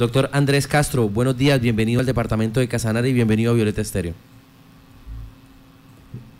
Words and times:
Doctor 0.00 0.30
Andrés 0.32 0.66
Castro, 0.66 1.10
buenos 1.10 1.36
días, 1.36 1.60
bienvenido 1.60 2.00
al 2.00 2.06
departamento 2.06 2.58
de 2.58 2.68
Casanare 2.68 3.10
y 3.10 3.12
bienvenido 3.12 3.52
a 3.52 3.54
Violeta 3.54 3.82
Estéreo. 3.82 4.14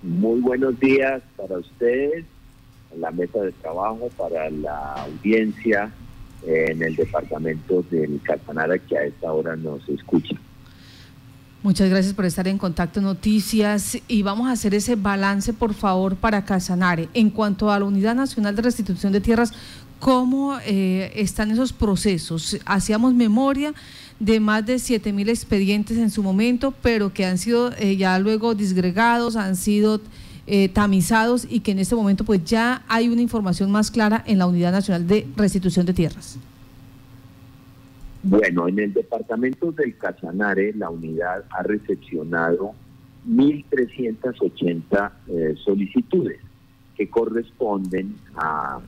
Muy 0.02 0.40
buenos 0.40 0.80
días 0.80 1.20
para 1.36 1.58
ustedes, 1.58 2.24
la 2.96 3.10
mesa 3.10 3.38
de 3.40 3.52
trabajo, 3.52 4.08
para 4.16 4.48
la 4.48 4.94
audiencia 5.02 5.92
en 6.46 6.82
el 6.82 6.96
departamento 6.96 7.84
del 7.90 8.18
Casanare 8.22 8.80
que 8.80 8.96
a 8.96 9.04
esta 9.04 9.30
hora 9.30 9.54
nos 9.56 9.86
escucha. 9.90 10.36
Muchas 11.62 11.90
gracias 11.90 12.14
por 12.14 12.24
estar 12.24 12.48
en 12.48 12.56
Contacto 12.56 13.02
Noticias 13.02 13.98
y 14.08 14.22
vamos 14.22 14.48
a 14.48 14.52
hacer 14.52 14.72
ese 14.72 14.96
balance, 14.96 15.52
por 15.52 15.74
favor, 15.74 16.16
para 16.16 16.46
Casanare. 16.46 17.10
En 17.12 17.28
cuanto 17.28 17.70
a 17.70 17.78
la 17.78 17.84
Unidad 17.84 18.14
Nacional 18.14 18.56
de 18.56 18.62
Restitución 18.62 19.12
de 19.12 19.20
Tierras, 19.20 19.52
¿cómo 20.00 20.58
eh, 20.66 21.12
están 21.14 21.52
esos 21.52 21.72
procesos? 21.72 22.58
Hacíamos 22.64 23.14
memoria 23.14 23.72
de 24.18 24.40
más 24.40 24.66
de 24.66 24.78
7 24.78 25.12
mil 25.12 25.28
expedientes 25.28 25.96
en 25.98 26.10
su 26.10 26.22
momento, 26.22 26.74
pero 26.82 27.12
que 27.12 27.24
han 27.24 27.38
sido 27.38 27.70
eh, 27.78 27.96
ya 27.96 28.18
luego 28.18 28.54
disgregados, 28.54 29.36
han 29.36 29.54
sido 29.56 30.00
eh, 30.46 30.68
tamizados 30.68 31.46
y 31.48 31.60
que 31.60 31.70
en 31.70 31.78
este 31.78 31.94
momento 31.94 32.24
pues 32.24 32.44
ya 32.44 32.82
hay 32.88 33.08
una 33.08 33.22
información 33.22 33.70
más 33.70 33.90
clara 33.90 34.24
en 34.26 34.38
la 34.38 34.46
Unidad 34.46 34.72
Nacional 34.72 35.06
de 35.06 35.26
Restitución 35.36 35.86
de 35.86 35.92
Tierras. 35.92 36.38
Bueno, 38.22 38.68
en 38.68 38.78
el 38.78 38.92
departamento 38.92 39.72
del 39.72 39.96
Casanare 39.96 40.74
la 40.74 40.90
unidad 40.90 41.44
ha 41.50 41.62
recepcionado 41.62 42.74
1.380 43.28 45.10
eh, 45.28 45.54
solicitudes 45.64 46.40
que 46.96 47.08
corresponden 47.08 48.16
a 48.34 48.80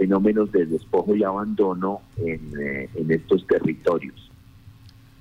fenómenos 0.00 0.50
de 0.50 0.64
despojo 0.64 1.14
y 1.14 1.22
abandono 1.22 2.00
en, 2.16 2.40
eh, 2.58 2.88
en 2.94 3.10
estos 3.10 3.46
territorios. 3.46 4.30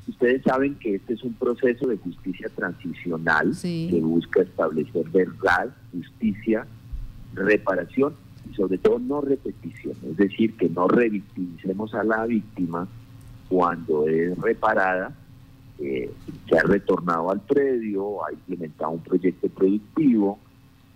Ustedes 0.08 0.42
saben 0.44 0.76
que 0.76 0.96
este 0.96 1.16
es 1.16 1.24
un 1.24 1.34
proceso 1.34 1.86
de 1.86 1.98
justicia 1.98 2.48
transicional 2.56 3.52
que 3.62 4.00
busca 4.02 4.42
establecer 4.42 5.10
verdad, 5.10 5.76
justicia, 5.92 6.66
reparación 7.34 8.14
y 8.50 8.56
sobre 8.56 8.78
todo 8.78 9.00
no 9.00 9.20
repetición, 9.20 9.96
es 10.10 10.16
decir, 10.16 10.56
que 10.56 10.70
no 10.70 10.88
revictimicemos 10.88 11.94
a 11.94 12.06
la 12.06 12.26
víctima 12.26 12.88
cuando 13.50 14.08
es 14.08 14.38
reparada, 14.38 15.12
eh, 15.80 16.10
se 16.48 16.58
ha 16.58 16.64
retornado 16.64 17.32
al 17.32 17.42
predio, 17.42 18.26
ha 18.26 18.32
implementado 18.32 18.92
un 18.92 19.04
proyecto 19.04 19.50
productivo, 19.50 20.40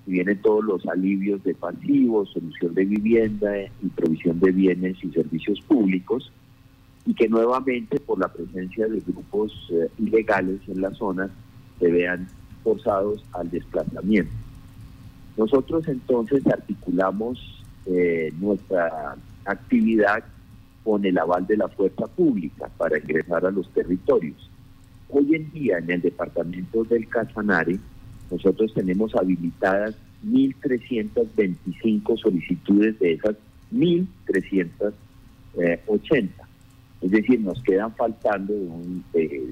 vienen 0.05 0.41
todos 0.41 0.63
los 0.63 0.85
alivios 0.87 1.43
de 1.43 1.55
pasivos, 1.55 2.31
solución 2.31 2.73
de 2.73 2.85
vivienda 2.85 3.57
y 3.81 3.87
provisión 3.95 4.39
de 4.39 4.51
bienes 4.51 4.97
y 5.03 5.09
servicios 5.11 5.61
públicos, 5.61 6.31
y 7.05 7.13
que 7.13 7.27
nuevamente 7.27 7.99
por 7.99 8.19
la 8.19 8.27
presencia 8.27 8.87
de 8.87 8.99
grupos 8.99 9.51
eh, 9.71 9.89
ilegales 9.99 10.59
en 10.67 10.81
las 10.81 10.97
zonas 10.97 11.31
se 11.79 11.91
vean 11.91 12.27
forzados 12.63 13.23
al 13.33 13.49
desplazamiento. 13.49 14.31
Nosotros 15.35 15.87
entonces 15.87 16.45
articulamos 16.47 17.63
eh, 17.85 18.31
nuestra 18.39 19.17
actividad 19.45 20.23
con 20.83 21.03
el 21.05 21.17
aval 21.17 21.47
de 21.47 21.57
la 21.57 21.67
fuerza 21.67 22.07
pública 22.07 22.69
para 22.77 22.97
ingresar 22.97 23.45
a 23.45 23.51
los 23.51 23.69
territorios. 23.69 24.49
Hoy 25.09 25.35
en 25.35 25.51
día 25.51 25.77
en 25.77 25.89
el 25.91 26.01
departamento 26.01 26.83
del 26.83 27.07
Casanare 27.07 27.79
nosotros 28.33 28.73
tenemos 28.73 29.15
habilitadas 29.15 29.95
1.325 30.25 32.17
solicitudes 32.17 32.99
de 32.99 33.13
esas 33.13 33.35
1.380. 33.71 36.29
Es 37.01 37.11
decir, 37.11 37.39
nos 37.41 37.61
quedan 37.61 37.93
faltando 37.93 38.53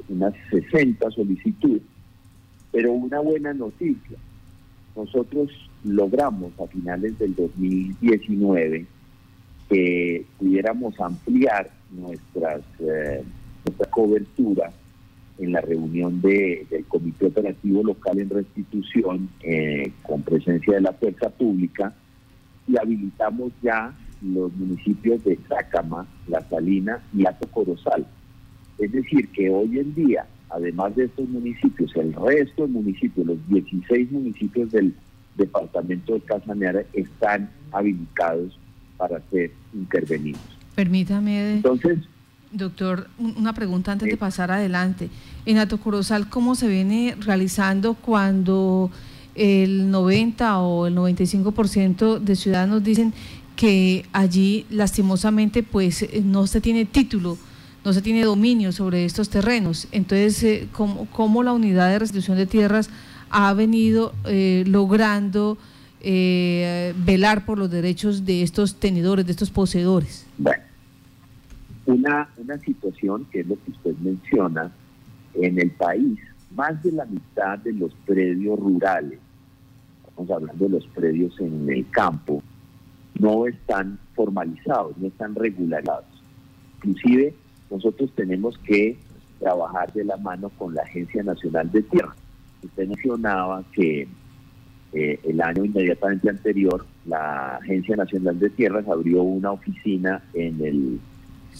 unas 0.09 0.33
60 0.49 1.11
solicitudes. 1.11 1.83
Pero 2.71 2.93
una 2.93 3.19
buena 3.19 3.53
noticia, 3.53 4.17
nosotros 4.95 5.51
logramos 5.83 6.59
a 6.59 6.65
finales 6.65 7.19
del 7.19 7.35
2019 7.35 8.87
que 9.69 10.25
pudiéramos 10.39 10.99
ampliar 10.99 11.69
nuestras, 11.91 12.63
eh, 12.79 13.23
nuestra 13.63 13.91
cobertura 13.91 14.73
en 15.37 15.51
la 15.51 15.61
reunión 15.61 16.21
de, 16.21 16.65
del 16.69 16.85
Comité 16.85 17.27
Operativo 17.27 17.83
Local 17.83 18.19
en 18.19 18.29
Restitución 18.29 19.29
eh, 19.41 19.91
con 20.03 20.21
presencia 20.21 20.75
de 20.75 20.81
la 20.81 20.93
fuerza 20.93 21.29
pública 21.29 21.93
y 22.67 22.77
habilitamos 22.77 23.51
ya 23.61 23.93
los 24.21 24.53
municipios 24.53 25.23
de 25.23 25.37
Sácama, 25.47 26.05
La 26.27 26.47
Salina 26.47 27.01
y 27.15 27.25
Ato 27.25 27.47
Corozal. 27.47 28.05
Es 28.77 28.91
decir, 28.91 29.27
que 29.29 29.49
hoy 29.49 29.79
en 29.79 29.93
día, 29.95 30.25
además 30.49 30.95
de 30.95 31.05
estos 31.05 31.27
municipios, 31.27 31.95
el 31.95 32.13
resto 32.13 32.67
de 32.67 32.73
municipios, 32.73 33.25
los 33.25 33.47
16 33.49 34.11
municipios 34.11 34.71
del 34.71 34.93
departamento 35.35 36.13
de 36.13 36.21
Casanera 36.21 36.83
están 36.93 37.49
habilitados 37.71 38.57
para 38.97 39.19
ser 39.29 39.51
intervenidos. 39.73 40.41
Permítame, 40.75 41.53
Entonces, 41.53 41.99
doctor, 42.51 43.09
una 43.17 43.53
pregunta 43.53 43.91
antes 43.91 44.09
de 44.09 44.17
pasar 44.17 44.51
adelante. 44.51 45.09
En 45.45 45.57
Atocorozal, 45.57 46.29
¿cómo 46.29 46.55
se 46.55 46.67
viene 46.67 47.15
realizando 47.19 47.93
cuando 47.93 48.91
el 49.35 49.89
90 49.89 50.59
o 50.59 50.87
el 50.87 50.95
95% 50.95 52.19
de 52.19 52.35
ciudadanos 52.35 52.83
dicen 52.83 53.13
que 53.55 54.05
allí 54.11 54.65
lastimosamente 54.69 55.63
pues 55.63 56.05
no 56.23 56.47
se 56.47 56.61
tiene 56.61 56.85
título, 56.85 57.37
no 57.83 57.93
se 57.93 58.01
tiene 58.01 58.23
dominio 58.23 58.71
sobre 58.71 59.05
estos 59.05 59.29
terrenos? 59.29 59.87
Entonces, 59.91 60.43
eh, 60.43 60.67
¿cómo, 60.71 61.07
cómo 61.07 61.43
la 61.43 61.53
unidad 61.53 61.89
de 61.89 61.99
restitución 61.99 62.37
de 62.37 62.45
tierras 62.45 62.89
ha 63.29 63.53
venido 63.53 64.13
eh, 64.25 64.63
logrando 64.67 65.57
eh, 66.01 66.93
velar 66.97 67.45
por 67.45 67.57
los 67.57 67.71
derechos 67.71 68.25
de 68.25 68.43
estos 68.43 68.75
tenedores, 68.75 69.25
de 69.25 69.31
estos 69.31 69.49
poseedores? 69.49 70.25
Bueno, 70.37 70.63
una, 71.91 72.29
una 72.37 72.57
situación 72.59 73.25
que 73.31 73.41
es 73.41 73.47
lo 73.47 73.55
que 73.63 73.71
usted 73.71 73.95
menciona, 73.97 74.71
en 75.33 75.59
el 75.59 75.71
país, 75.71 76.19
más 76.55 76.81
de 76.83 76.91
la 76.91 77.05
mitad 77.05 77.57
de 77.59 77.73
los 77.73 77.93
predios 78.05 78.59
rurales, 78.59 79.19
estamos 80.07 80.29
hablando 80.31 80.65
de 80.65 80.71
los 80.71 80.87
predios 80.87 81.39
en 81.39 81.69
el 81.69 81.89
campo, 81.89 82.43
no 83.19 83.47
están 83.47 83.97
formalizados, 84.15 84.97
no 84.97 85.07
están 85.07 85.35
regularizados. 85.35 86.05
Inclusive 86.77 87.33
nosotros 87.69 88.11
tenemos 88.15 88.57
que 88.59 88.97
trabajar 89.39 89.91
de 89.93 90.03
la 90.03 90.17
mano 90.17 90.49
con 90.49 90.73
la 90.73 90.83
Agencia 90.83 91.23
Nacional 91.23 91.71
de 91.71 91.81
Tierra. 91.83 92.15
Usted 92.63 92.87
mencionaba 92.87 93.63
que 93.73 94.07
eh, 94.93 95.19
el 95.23 95.41
año 95.41 95.63
inmediatamente 95.63 96.29
anterior, 96.29 96.85
la 97.05 97.55
Agencia 97.57 97.95
Nacional 97.95 98.37
de 98.39 98.49
Tierras 98.49 98.87
abrió 98.87 99.23
una 99.23 99.51
oficina 99.51 100.21
en 100.33 100.61
el 100.61 100.99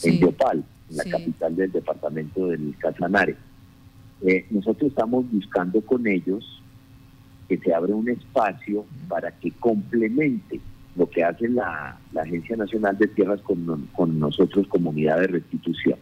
en 0.04 0.20
Yopal, 0.20 0.64
en 0.90 0.98
la 0.98 1.04
capital 1.04 1.56
del 1.56 1.72
departamento 1.72 2.48
del 2.48 2.76
Casanare. 2.78 3.36
Eh, 4.22 4.46
nosotros 4.50 4.90
estamos 4.90 5.30
buscando 5.32 5.82
con 5.82 6.06
ellos 6.08 6.62
que 7.48 7.58
se 7.58 7.74
abra 7.74 7.96
un 7.96 8.10
espacio 8.10 8.86
para 9.08 9.32
que 9.32 9.52
complemente 9.52 10.60
lo 10.96 11.10
que 11.10 11.24
hace 11.24 11.48
la, 11.50 11.98
Agencia 12.16 12.56
Nacional 12.56 12.98
de 12.98 13.08
Tierras 13.08 13.42
con, 13.42 13.88
con 13.94 14.20
nosotros 14.20 14.68
como 14.68 14.90
unidad 14.92 15.20
de 15.20 15.28
restitución. 15.28 15.98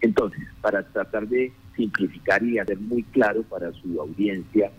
Entonces, 0.00 0.40
para 0.60 0.82
tratar 0.82 1.26
de 1.26 1.52
simplificar 1.76 2.42
y 2.42 2.58
hacer 2.58 2.78
muy 2.78 3.02
claro 3.04 3.42
para 3.42 3.72
su 3.72 4.00
audiencia 4.00 4.70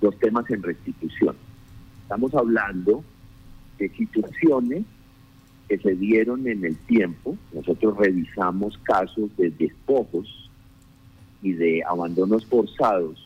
los 0.00 0.18
temas 0.18 0.48
en 0.50 0.62
restitución. 0.62 1.36
Estamos 2.02 2.34
hablando 2.34 3.04
de 3.78 3.88
situaciones 3.90 4.84
que 5.68 5.78
se 5.78 5.94
dieron 5.94 6.46
en 6.48 6.64
el 6.64 6.76
tiempo. 6.76 7.36
Nosotros 7.52 7.96
revisamos 7.98 8.78
casos 8.78 9.36
de 9.36 9.50
despojos 9.50 10.50
y 11.42 11.52
de 11.52 11.82
abandonos 11.84 12.46
forzados 12.46 13.22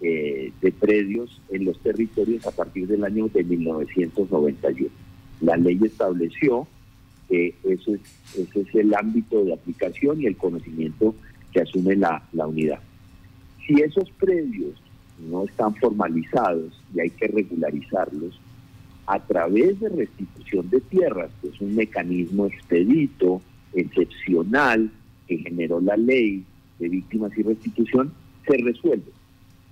eh, 0.00 0.52
de 0.60 0.72
predios 0.72 1.40
en 1.50 1.64
los 1.64 1.78
territorios 1.80 2.46
a 2.46 2.50
partir 2.50 2.86
del 2.86 3.04
año 3.04 3.28
de 3.28 3.42
1991. 3.42 4.90
La 5.40 5.56
ley 5.56 5.80
estableció 5.82 6.66
que 7.28 7.54
eso 7.64 7.94
es, 7.94 8.00
ese 8.38 8.60
es 8.60 8.74
el 8.74 8.94
ámbito 8.94 9.44
de 9.44 9.54
aplicación 9.54 10.20
y 10.20 10.26
el 10.26 10.36
conocimiento 10.36 11.14
que 11.52 11.62
asume 11.62 11.96
la, 11.96 12.22
la 12.32 12.46
unidad. 12.46 12.80
Si 13.66 13.80
esos 13.80 14.10
predios 14.10 14.74
no 15.30 15.44
están 15.44 15.74
formalizados 15.76 16.78
y 16.94 17.00
hay 17.00 17.10
que 17.10 17.28
regularizarlos 17.28 18.38
a 19.06 19.18
través 19.20 19.78
de 19.80 19.88
restitución 19.88 20.68
de 20.70 20.80
tierras, 20.80 21.30
que 21.40 21.48
es 21.48 21.60
un 21.60 21.74
mecanismo 21.74 22.46
expedito, 22.46 23.42
excepcional, 23.74 24.90
que 25.26 25.38
generó 25.38 25.80
la 25.80 25.96
ley 25.96 26.44
de 26.78 26.88
víctimas 26.88 27.36
y 27.36 27.42
restitución, 27.42 28.12
se 28.46 28.56
resuelve. 28.58 29.12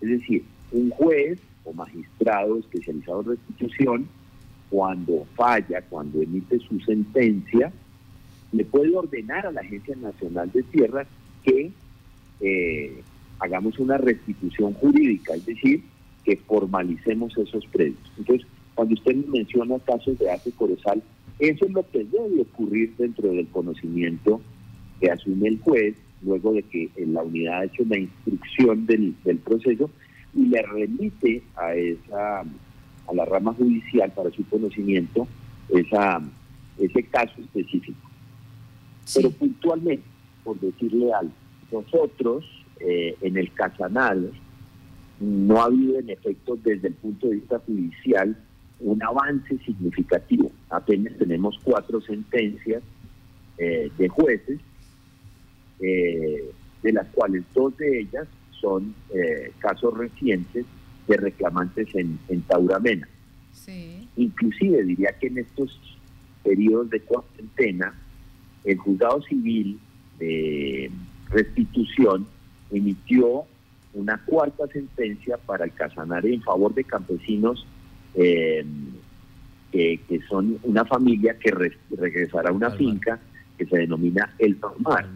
Es 0.01 0.09
decir, 0.09 0.45
un 0.73 0.91
juez 0.91 1.39
o 1.65 1.73
magistrado 1.73 2.59
especializado 2.59 3.23
en 3.23 3.29
restitución, 3.29 4.09
cuando 4.71 5.27
falla, 5.35 5.83
cuando 5.83 6.23
emite 6.23 6.59
su 6.61 6.81
sentencia, 6.81 7.73
le 8.53 8.65
puede 8.65 8.95
ordenar 8.97 9.47
a 9.47 9.53
la 9.53 9.61
Agencia 9.61 9.95
Nacional 9.97 10.51
de 10.51 10.63
Tierras 10.63 11.07
que 11.45 11.71
eh, 12.41 13.03
hagamos 13.39 13.79
una 13.79 13.99
restitución 13.99 14.73
jurídica, 14.75 15.35
es 15.35 15.47
decir, 15.47 15.83
que 16.25 16.37
formalicemos 16.37 17.37
esos 17.37 17.67
predios. 17.67 18.01
Entonces, 18.17 18.47
cuando 18.75 18.95
usted 18.95 19.15
menciona 19.27 19.79
casos 19.81 20.19
de 20.19 20.31
arte 20.31 20.51
corozal, 20.53 21.03
eso 21.39 21.65
es 21.65 21.71
lo 21.73 21.89
que 21.91 22.05
debe 22.05 22.43
ocurrir 22.43 22.95
dentro 22.97 23.31
del 23.31 23.47
conocimiento 23.49 24.41
que 25.01 25.11
asume 25.11 25.49
el 25.49 25.61
juez 25.61 25.97
luego 26.23 26.53
de 26.53 26.63
que 26.63 26.89
la 27.07 27.23
unidad 27.23 27.61
ha 27.61 27.65
hecho 27.65 27.83
la 27.89 27.99
instrucción 27.99 28.87
del, 28.87 29.15
proceso 29.45 29.91
y 30.35 30.47
le 30.47 30.63
remite 30.63 31.43
a 31.57 31.75
esa 31.75 32.41
a 32.41 33.15
la 33.15 33.25
rama 33.25 33.53
judicial 33.55 34.13
para 34.13 34.31
su 34.31 34.45
conocimiento 34.49 35.27
esa 35.69 36.23
ese 36.79 37.03
caso 37.05 37.41
específico. 37.41 37.99
Pero 39.15 39.31
puntualmente, 39.33 40.05
por 40.45 40.59
decirle 40.61 41.13
algo, 41.13 41.33
nosotros 41.73 42.45
eh, 42.81 43.17
en 43.21 43.37
el 43.37 43.53
Casanal 43.53 44.31
no 45.21 45.61
ha 45.61 45.65
habido 45.65 45.99
en 45.99 46.11
efecto 46.11 46.57
desde 46.63 46.89
el 46.89 46.95
punto 46.95 47.29
de 47.29 47.35
vista 47.35 47.59
judicial 47.67 48.37
un 48.83 49.03
avance 49.03 49.59
significativo. 49.59 50.51
Apenas 50.71 51.17
tenemos 51.19 51.59
cuatro 51.63 52.01
sentencias 52.01 52.83
eh, 53.59 53.91
de 53.97 54.09
jueces, 54.09 54.61
eh, 55.81 56.51
de 56.83 56.93
las 56.93 57.07
cuales 57.09 57.45
dos 57.55 57.77
de 57.77 58.01
ellas 58.01 58.27
son 58.61 58.95
eh, 59.15 59.53
casos 59.59 59.97
recientes 59.97 60.67
de 61.07 61.17
reclamantes 61.17 61.95
en, 61.95 62.19
en 62.29 62.43
Tauramena. 62.43 63.09
Inclusive 64.17 64.85
diría 64.85 65.13
que 65.19 65.29
en 65.29 65.39
estos 65.39 65.79
periodos 66.43 66.91
de 66.91 67.01
cuarentena, 67.01 67.95
el 68.65 68.77
juzgado 68.79 69.23
civil 69.23 69.79
de 70.19 70.91
restitución 71.31 72.27
emitió 72.71 73.45
una 73.95 74.19
cuarta 74.25 74.67
sentencia 74.69 75.37
para 75.37 75.65
el 75.65 75.73
Casanare 75.73 76.35
en 76.35 76.43
favor 76.43 76.75
de 76.75 76.85
campesinos 76.85 77.67
eh, 78.15 78.65
que, 79.71 80.21
son 80.29 80.59
una 80.65 80.85
familia 80.85 81.37
que 81.39 81.51
regresará 81.97 82.51
a 82.51 82.53
una 82.53 82.71
finca 82.71 83.19
que 83.57 83.65
se 83.67 83.79
denomina 83.79 84.35
El 84.39 84.57
Palmar, 84.57 85.07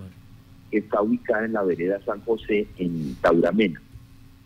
que 0.71 0.79
está 0.79 1.03
ubicada 1.03 1.45
en 1.45 1.53
la 1.53 1.63
vereda 1.63 2.01
San 2.05 2.21
José 2.23 2.67
en 2.79 3.15
Tauramena. 3.17 3.81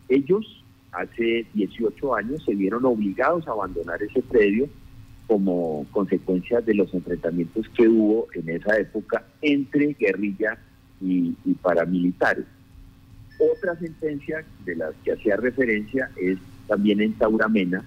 Ellos 0.09 0.65
hace 0.93 1.47
18 1.55 2.15
años 2.17 2.43
se 2.45 2.55
vieron 2.55 2.85
obligados 2.85 3.47
a 3.47 3.53
abandonar 3.53 4.03
ese 4.03 4.23
predio 4.23 4.69
como 5.29 5.87
consecuencia 5.93 6.61
de 6.61 6.75
los 6.75 6.93
enfrentamientos 6.93 7.69
que 7.77 7.87
hubo 7.87 8.27
en 8.35 8.49
esa 8.49 8.77
época 8.79 9.25
entre 9.41 9.95
guerrilla 9.95 10.59
y 11.01 11.33
paramilitares. 11.63 12.45
Otra 13.41 13.75
sentencia 13.79 14.45
de 14.67 14.77
las 14.77 14.95
que 15.03 15.13
hacía 15.13 15.37
referencia 15.37 16.11
es 16.21 16.37
también 16.67 17.01
en 17.01 17.15
Tauramena, 17.15 17.83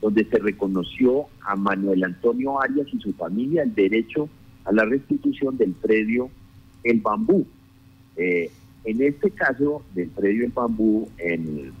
donde 0.00 0.24
se 0.24 0.38
reconoció 0.38 1.26
a 1.42 1.56
Manuel 1.56 2.04
Antonio 2.04 2.60
Arias 2.60 2.86
y 2.92 2.98
su 3.00 3.12
familia 3.12 3.62
el 3.62 3.74
derecho 3.74 4.28
a 4.64 4.72
la 4.72 4.84
restitución 4.84 5.56
del 5.56 5.72
predio 5.72 6.30
El 6.82 7.00
Bambú. 7.00 7.46
Eh, 8.16 8.50
en 8.84 9.02
este 9.02 9.30
caso 9.30 9.82
del 9.94 10.08
predio 10.08 10.46
El 10.46 10.52
Bambú 10.52 11.08
en, 11.18 11.72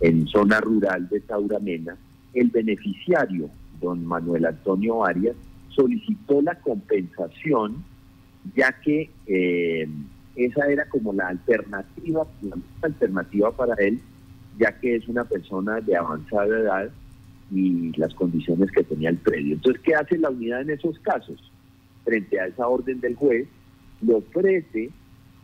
en 0.00 0.26
zona 0.26 0.60
rural 0.60 1.08
de 1.08 1.20
Tauramena, 1.20 1.96
el 2.34 2.48
beneficiario, 2.48 3.48
don 3.80 4.04
Manuel 4.04 4.46
Antonio 4.46 5.04
Arias, 5.04 5.36
solicitó 5.68 6.42
la 6.42 6.54
compensación 6.56 7.84
ya 8.54 8.72
que 8.72 9.10
eh, 9.26 9.88
esa 10.36 10.66
era 10.68 10.88
como 10.88 11.12
la 11.12 11.28
alternativa, 11.28 12.26
la 12.42 12.56
alternativa 12.82 13.50
para 13.52 13.74
él, 13.82 14.00
ya 14.58 14.78
que 14.78 14.96
es 14.96 15.08
una 15.08 15.24
persona 15.24 15.80
de 15.80 15.96
avanzada 15.96 16.58
edad 16.58 16.90
y 17.52 17.92
las 17.96 18.14
condiciones 18.14 18.70
que 18.70 18.84
tenía 18.84 19.10
el 19.10 19.18
predio. 19.18 19.54
Entonces, 19.54 19.82
¿qué 19.82 19.94
hace 19.94 20.18
la 20.18 20.30
unidad 20.30 20.62
en 20.62 20.70
esos 20.70 20.98
casos? 21.00 21.52
Frente 22.04 22.40
a 22.40 22.46
esa 22.46 22.66
orden 22.66 23.00
del 23.00 23.14
juez, 23.14 23.46
le 24.00 24.14
ofrece 24.14 24.90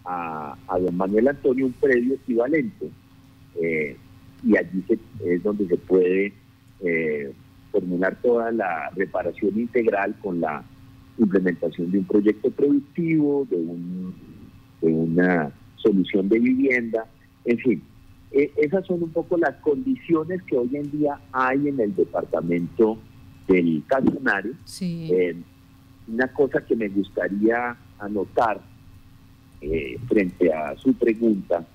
a, 0.04 0.56
don 0.81 0.96
Manuel 0.96 1.28
Antonio 1.28 1.66
un 1.66 1.72
predio 1.72 2.14
equivalente. 2.14 2.90
Eh, 3.60 3.96
y 4.44 4.56
allí 4.56 4.84
es 5.25 5.43
donde 5.43 5.69
se 5.69 5.76
puede 5.76 6.32
eh, 6.81 7.32
formular 7.70 8.16
toda 8.20 8.50
la 8.50 8.90
reparación 8.96 9.58
integral 9.58 10.16
con 10.20 10.40
la 10.40 10.64
implementación 11.19 11.90
de 11.90 11.98
un 11.98 12.05
proyecto 12.05 12.50
productivo, 12.50 13.46
de, 13.48 13.56
un, 13.56 14.14
de 14.81 14.88
una 14.88 15.52
solución 15.76 16.28
de 16.28 16.38
vivienda, 16.38 17.06
en 17.44 17.58
fin, 17.58 17.82
eh, 18.32 18.50
esas 18.56 18.87
son 18.87 19.02
un 19.02 19.11
poco 19.11 19.37
las 19.37 19.56
condiciones 19.56 20.43
que 20.44 20.56
hoy 20.56 20.75
en 20.75 20.90
día 20.90 21.20
hay 21.32 21.69
en 21.69 21.79
el 21.79 21.94
departamento 21.94 22.99
del 23.46 23.82
Casanare. 23.87 24.52
Eh, 24.81 25.37
una 26.08 26.29
cosa 26.29 26.64
que 26.64 26.75
me 26.75 26.88
gustaría 26.88 27.76
anotar 27.99 28.61
eh, 29.61 29.99
frente 30.08 30.52
a 30.52 30.75
su 30.76 30.94
pregunta 30.94 31.67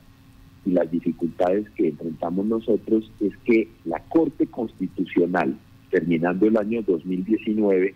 y 0.65 0.71
las 0.71 0.89
dificultades 0.89 1.69
que 1.71 1.89
enfrentamos 1.89 2.45
nosotros 2.47 3.11
es 3.19 3.37
que 3.45 3.69
la 3.85 3.99
Corte 4.09 4.47
Constitucional, 4.47 5.55
terminando 5.91 6.47
el 6.47 6.57
año 6.57 6.81
2019, 6.81 7.93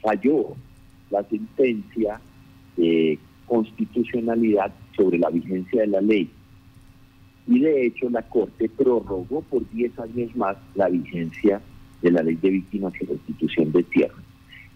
falló 0.00 0.56
la 1.10 1.22
sentencia 1.24 2.20
de 2.76 3.18
constitucionalidad 3.46 4.72
sobre 4.96 5.18
la 5.18 5.28
vigencia 5.28 5.82
de 5.82 5.86
la 5.88 6.00
ley 6.00 6.30
y 7.46 7.60
de 7.60 7.86
hecho 7.86 8.08
la 8.10 8.22
Corte 8.22 8.68
prorrogó 8.68 9.42
por 9.42 9.68
10 9.70 9.98
años 9.98 10.34
más 10.36 10.56
la 10.74 10.88
vigencia 10.88 11.60
de 12.02 12.10
la 12.10 12.22
ley 12.22 12.36
de 12.36 12.50
víctimas 12.50 12.92
y 13.00 13.06
restitución 13.06 13.72
de 13.72 13.82
tierra. 13.84 14.22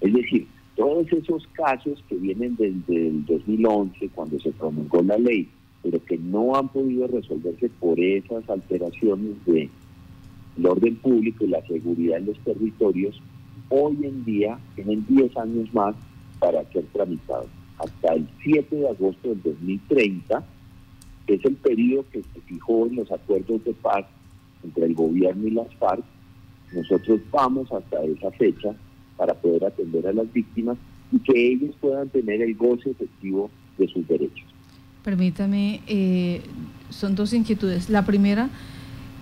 Es 0.01 0.13
decir, 0.13 0.47
todos 0.77 1.11
esos 1.13 1.47
casos 1.55 2.03
que 2.09 2.17
vienen 2.17 2.57
desde 2.57 3.09
el 3.09 3.25
2011, 3.27 4.09
cuando 4.15 4.39
se 4.41 4.53
promulgó 4.53 5.03
la 5.03 5.19
ley, 5.19 5.49
pero 5.83 6.05
que 6.05 6.19
no 6.19 6.55
han 6.57 6.69
podido 6.69 7.07
resolverse 7.07 7.69
por 7.81 7.99
esas 7.99 8.49
alteraciones 8.49 9.45
de 9.47 9.69
el 10.57 10.67
orden 10.67 10.97
público 10.97 11.45
y 11.45 11.49
la 11.49 11.65
seguridad 11.67 12.19
en 12.19 12.27
los 12.27 12.39
territorios, 12.41 13.21
hoy 13.69 13.97
en 14.03 14.25
día 14.25 14.59
tienen 14.75 15.07
10 15.09 15.37
años 15.37 15.73
más 15.73 15.95
para 16.41 16.65
ser 16.73 16.85
tramitados. 16.93 17.47
Hasta 17.79 18.15
el 18.15 18.29
7 18.43 18.75
de 18.75 18.89
agosto 18.89 19.29
del 19.29 19.43
2030 19.43 20.45
es 21.35 21.45
el 21.45 21.57
periodo 21.57 22.05
que 22.11 22.23
se 22.23 22.41
fijó 22.47 22.87
en 22.87 22.97
los 22.97 23.11
acuerdos 23.13 23.65
de 23.65 23.75
paz 23.75 24.05
entre 24.65 24.87
el 24.87 24.95
gobierno 24.95 25.47
y 25.47 25.51
las 25.51 25.73
FARC. 25.77 26.05
Nosotros 26.73 27.21
vamos 27.31 27.71
hasta 27.73 28.03
esa 28.05 28.31
fecha 28.33 28.75
para 29.17 29.35
poder 29.35 29.65
atender 29.65 30.07
a 30.07 30.13
las 30.13 30.33
víctimas 30.33 30.77
y 31.13 31.19
que 31.21 31.53
ellos 31.53 31.75
puedan 31.81 32.09
tener 32.09 32.43
el 32.43 32.55
goce 32.55 32.91
efectivo 32.91 33.51
de 33.79 33.89
sus 33.89 34.07
derechos. 34.07 34.45
Permítame, 35.05 35.81
eh, 35.87 36.43
son 36.91 37.15
dos 37.15 37.33
inquietudes. 37.33 37.89
La 37.89 38.05
primera, 38.05 38.51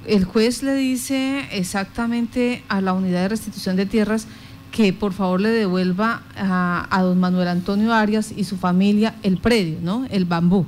el 0.07 0.25
juez 0.25 0.63
le 0.63 0.75
dice 0.75 1.45
exactamente 1.53 2.63
a 2.69 2.81
la 2.81 2.93
unidad 2.93 3.23
de 3.23 3.29
restitución 3.29 3.77
de 3.77 3.87
tierras 3.87 4.27
que 4.73 4.93
por 4.93 5.13
favor 5.13 5.41
le 5.41 5.51
devuelva 5.51 6.23
a, 6.37 6.87
a 6.91 7.03
don 7.03 7.19
Manuel 7.21 7.49
Antonio 7.49 7.93
Arias 7.93 8.33
y 8.37 8.45
su 8.45 8.57
familia 8.57 9.15
el 9.23 9.39
predio, 9.39 9.79
¿no? 9.81 10.07
El 10.11 10.25
bambú 10.25 10.67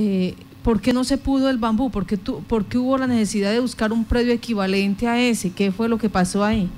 eh, 0.00 0.34
¿por 0.62 0.80
qué 0.80 0.92
no 0.92 1.02
se 1.02 1.18
pudo 1.18 1.50
el 1.50 1.58
bambú? 1.58 1.90
¿Por 1.90 2.06
qué, 2.06 2.78
hubo 2.78 2.98
la 2.98 3.08
necesidad 3.08 3.50
de 3.50 3.58
buscar 3.58 3.92
un 3.92 4.04
predio 4.04 4.32
equivalente 4.32 5.08
a 5.08 5.20
ese? 5.20 5.50
¿Qué 5.50 5.72
fue 5.72 5.88
lo 5.88 5.98
que 5.98 6.08
pasó 6.08 6.44
ahí? 6.44 6.70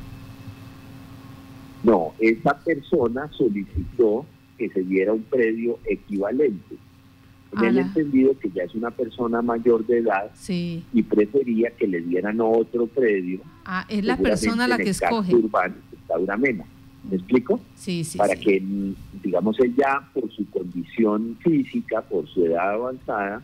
No, 1.83 2.15
esa 2.19 2.59
persona 2.59 3.29
solicitó 3.37 4.25
que 4.57 4.71
se 4.71 4.83
diera 4.85 5.13
un 5.13 5.23
predio 5.25 5.79
equivalente. 5.85 6.77
En 7.53 7.65
el 7.65 7.79
entendido 7.79 8.39
que 8.39 8.49
ya 8.49 8.63
es 8.63 8.75
una 8.75 8.91
persona 8.91 9.43
mayor 9.43 9.85
de 9.85 9.99
edad 9.99 10.31
y 10.49 11.03
prefería 11.03 11.71
que 11.73 11.87
le 11.87 12.01
dieran 12.01 12.41
otro 12.41 12.87
predio. 12.87 13.41
Ah, 13.67 13.85
es 13.91 14.03
la 14.03 14.17
persona 14.17 14.67
la 14.67 14.79
que 14.79 14.91
escoge. 14.91 15.35
Urbano, 15.35 15.75
Mena. 16.39 16.65
¿Me 17.09 17.17
explico? 17.17 17.61
Sí, 17.77 18.05
sí. 18.05 18.19
Para 18.19 18.37
que, 18.37 18.63
digamos, 19.23 19.59
ella, 19.61 20.03
por 20.13 20.31
su 20.31 20.49
condición 20.51 21.37
física, 21.43 22.03
por 22.03 22.29
su 22.29 22.45
edad 22.45 22.75
avanzada, 22.75 23.43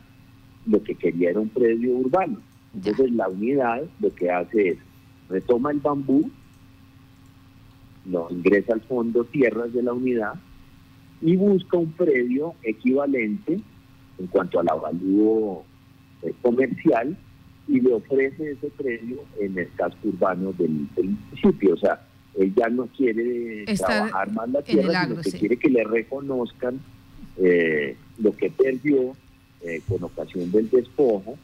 lo 0.67 0.83
que 0.83 0.95
quería 0.95 1.31
era 1.31 1.41
un 1.41 1.49
predio 1.49 1.95
urbano. 1.95 2.41
Entonces, 2.75 3.11
la 3.13 3.29
unidad 3.29 3.83
lo 4.01 4.15
que 4.15 4.31
hace 4.31 4.69
es 4.71 4.79
retoma 5.29 5.71
el 5.71 5.81
bambú, 5.81 6.31
lo 8.05 8.29
ingresa 8.31 8.75
al 8.75 8.83
fondo 8.83 9.25
tierras 9.25 9.73
de 9.73 9.83
la 9.83 9.93
unidad 9.93 10.35
y 11.21 11.37
busca 11.37 11.79
un 11.79 11.91
predio 11.93 12.55
equivalente 12.63 13.61
en 14.19 14.27
cuanto 14.29 14.61
al 14.61 14.69
avalúo 14.69 15.65
eh, 16.23 16.33
comercial 16.43 17.17
y 17.67 17.81
le 17.81 17.95
ofrece 17.95 18.53
ese 18.53 18.69
predio 18.77 19.19
en 19.41 19.59
el 19.59 19.69
casco 19.73 20.09
urbano 20.09 20.53
del, 20.53 20.87
del 20.95 21.11
municipio. 21.11 21.75
O 21.75 21.77
sea, 21.77 22.06
él 22.39 22.53
ya 22.55 22.69
no 22.69 22.87
quiere 22.87 23.65
trabajar 23.77 24.31
más 24.33 24.49
la 24.51 24.63
tierra, 24.63 25.07
sino 25.07 25.21
que 25.23 25.33
quiere 25.33 25.57
que 25.57 25.71
le 25.71 25.85
reconozcan 25.85 26.81
eh, 27.39 27.97
lo 28.19 28.37
que 28.37 28.51
perdió 28.51 29.17
eh, 29.63 29.81
con 29.89 30.03
ocasión 30.05 30.51
del 30.53 30.71
despojo 30.71 31.37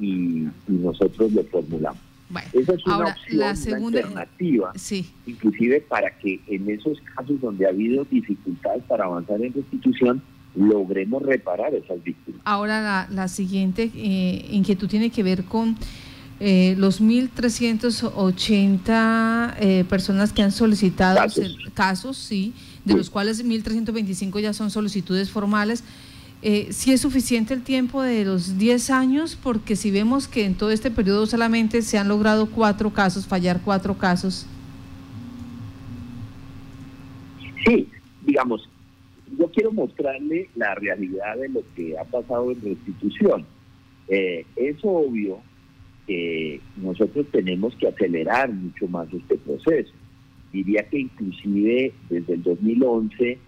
y, 0.00 0.46
nosotros 0.66 1.32
lo 1.32 1.42
formulamos. 1.44 2.00
Esa 2.52 2.74
es 2.74 2.86
una 2.86 3.06
opción, 3.08 3.38
la 3.38 3.56
segunda, 3.56 4.00
alternativa, 4.00 4.72
inclusive 5.26 5.80
para 5.80 6.10
que 6.18 6.40
en 6.46 6.68
esos 6.68 7.00
casos 7.16 7.40
donde 7.40 7.64
ha 7.66 7.70
habido 7.70 8.04
dificultades 8.04 8.82
para 8.84 9.04
avanzar 9.06 9.40
en 9.40 9.54
restitución, 9.54 10.22
logremos 10.54 11.22
reparar 11.22 11.74
esas 11.74 12.02
víctimas. 12.02 12.42
Ahora 12.44 12.82
la, 12.82 13.08
la 13.10 13.28
siguiente 13.28 13.90
eh, 13.94 14.46
inquietud 14.50 14.88
tiene 14.88 15.10
que 15.10 15.22
ver 15.22 15.44
con 15.44 15.76
eh, 16.40 16.76
los 16.78 17.02
1.380 17.02 19.54
eh, 19.58 19.84
personas 19.88 20.32
que 20.32 20.42
han 20.42 20.52
solicitado 20.52 21.18
casos, 21.74 22.16
sí, 22.16 22.54
de 22.84 22.94
los 22.94 23.10
cuales 23.10 23.44
1.325 23.44 24.38
ya 24.40 24.52
son 24.52 24.70
solicitudes 24.70 25.30
formales. 25.30 25.82
Eh, 26.40 26.68
¿Si 26.70 26.92
es 26.92 27.00
suficiente 27.00 27.52
el 27.52 27.62
tiempo 27.62 28.00
de 28.02 28.24
los 28.24 28.58
10 28.58 28.90
años? 28.90 29.36
Porque 29.42 29.74
si 29.74 29.90
vemos 29.90 30.28
que 30.28 30.44
en 30.44 30.54
todo 30.54 30.70
este 30.70 30.92
periodo 30.92 31.26
solamente 31.26 31.82
se 31.82 31.98
han 31.98 32.06
logrado 32.06 32.46
cuatro 32.46 32.92
casos, 32.92 33.26
fallar 33.26 33.60
cuatro 33.64 33.98
casos. 33.98 34.46
Sí, 37.66 37.88
digamos, 38.24 38.68
yo 39.36 39.50
quiero 39.50 39.72
mostrarle 39.72 40.48
la 40.54 40.76
realidad 40.76 41.36
de 41.36 41.48
lo 41.48 41.62
que 41.74 41.98
ha 41.98 42.04
pasado 42.04 42.52
en 42.52 42.62
restitución. 42.62 43.44
Eh, 44.06 44.46
es 44.54 44.76
obvio 44.82 45.40
que 46.08 46.60
nosotros 46.78 47.26
tenemos 47.30 47.76
que 47.76 47.86
acelerar 47.86 48.50
mucho 48.50 48.88
más 48.88 49.12
este 49.12 49.36
proceso. 49.36 49.92
Diría 50.50 50.82
que 50.88 51.00
inclusive 51.00 51.92
desde 52.08 52.32
el 52.32 52.42
2011 52.42 53.38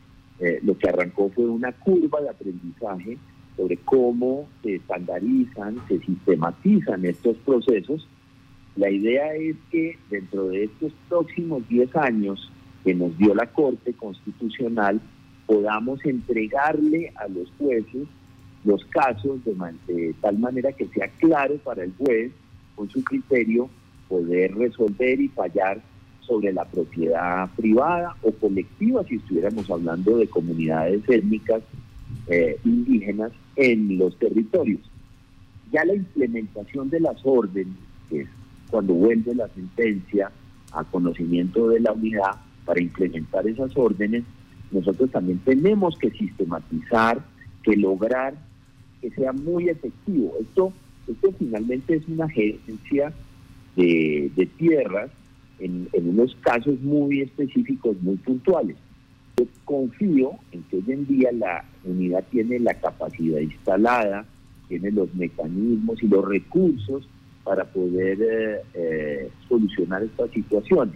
eh, 0.40 0.60
lo 0.62 0.76
que 0.76 0.88
arrancó 0.88 1.30
fue 1.34 1.46
una 1.46 1.72
curva 1.72 2.20
de 2.20 2.28
aprendizaje 2.28 3.16
sobre 3.56 3.78
cómo 3.78 4.46
se 4.62 4.76
estandarizan, 4.76 5.76
se 5.88 6.00
sistematizan 6.00 7.06
estos 7.06 7.36
procesos. 7.38 8.06
La 8.76 8.90
idea 8.90 9.34
es 9.34 9.56
que 9.70 9.96
dentro 10.10 10.48
de 10.48 10.64
estos 10.64 10.92
próximos 11.08 11.66
10 11.68 11.96
años 11.96 12.52
que 12.84 12.94
nos 12.94 13.16
dio 13.16 13.34
la 13.34 13.46
Corte 13.46 13.94
Constitucional, 13.94 15.00
podamos 15.46 16.04
entregarle 16.04 17.12
a 17.16 17.26
los 17.26 17.50
jueces 17.58 18.06
los 18.64 18.84
casos 18.86 19.42
de, 19.44 19.54
de, 19.86 20.14
tal 20.20 20.38
manera 20.38 20.72
que 20.72 20.86
sea 20.88 21.08
claro 21.18 21.56
para 21.64 21.84
el 21.84 21.92
juez 21.96 22.30
con 22.80 22.88
su 22.88 23.04
criterio 23.04 23.68
poder 24.08 24.54
resolver 24.54 25.20
y 25.20 25.28
fallar 25.28 25.82
sobre 26.22 26.50
la 26.50 26.64
propiedad 26.64 27.50
privada 27.54 28.16
o 28.22 28.32
colectiva 28.32 29.04
si 29.04 29.16
estuviéramos 29.16 29.70
hablando 29.70 30.16
de 30.16 30.26
comunidades 30.26 31.06
étnicas 31.06 31.62
eh, 32.28 32.58
indígenas 32.64 33.32
en 33.56 33.98
los 33.98 34.18
territorios. 34.18 34.80
Ya 35.70 35.84
la 35.84 35.94
implementación 35.94 36.88
de 36.88 37.00
las 37.00 37.18
órdenes, 37.22 37.74
que 38.08 38.22
es 38.22 38.28
cuando 38.70 38.94
vuelve 38.94 39.34
la 39.34 39.48
sentencia 39.48 40.32
a 40.72 40.82
conocimiento 40.84 41.68
de 41.68 41.80
la 41.80 41.92
unidad 41.92 42.40
para 42.64 42.80
implementar 42.80 43.46
esas 43.46 43.76
órdenes, 43.76 44.24
nosotros 44.70 45.10
también 45.10 45.38
tenemos 45.40 45.98
que 45.98 46.10
sistematizar, 46.12 47.20
que 47.62 47.76
lograr 47.76 48.32
que 49.02 49.10
sea 49.10 49.34
muy 49.34 49.68
efectivo. 49.68 50.32
Esto 50.40 50.72
esto 51.06 51.32
finalmente 51.38 51.96
es 51.96 52.08
una 52.08 52.28
gerencia 52.28 53.12
de, 53.76 54.48
tierras 54.58 55.10
en, 55.58 55.88
unos 55.92 56.34
casos 56.42 56.80
muy 56.80 57.22
específicos, 57.22 57.96
muy 58.02 58.16
puntuales. 58.16 58.76
Yo 59.36 59.46
confío 59.64 60.32
en 60.52 60.62
que 60.64 60.76
hoy 60.76 60.84
en 60.88 61.06
día 61.06 61.30
la 61.32 61.64
unidad 61.84 62.24
tiene 62.30 62.58
la 62.58 62.74
capacidad 62.74 63.40
instalada, 63.40 64.26
tiene 64.68 64.90
los 64.90 65.12
mecanismos 65.14 66.02
y 66.02 66.08
los 66.08 66.26
recursos 66.26 67.08
para 67.44 67.64
poder 67.64 68.18
eh, 68.20 68.60
eh, 68.74 69.30
solucionar 69.48 70.02
estas 70.02 70.30
situaciones. 70.30 70.94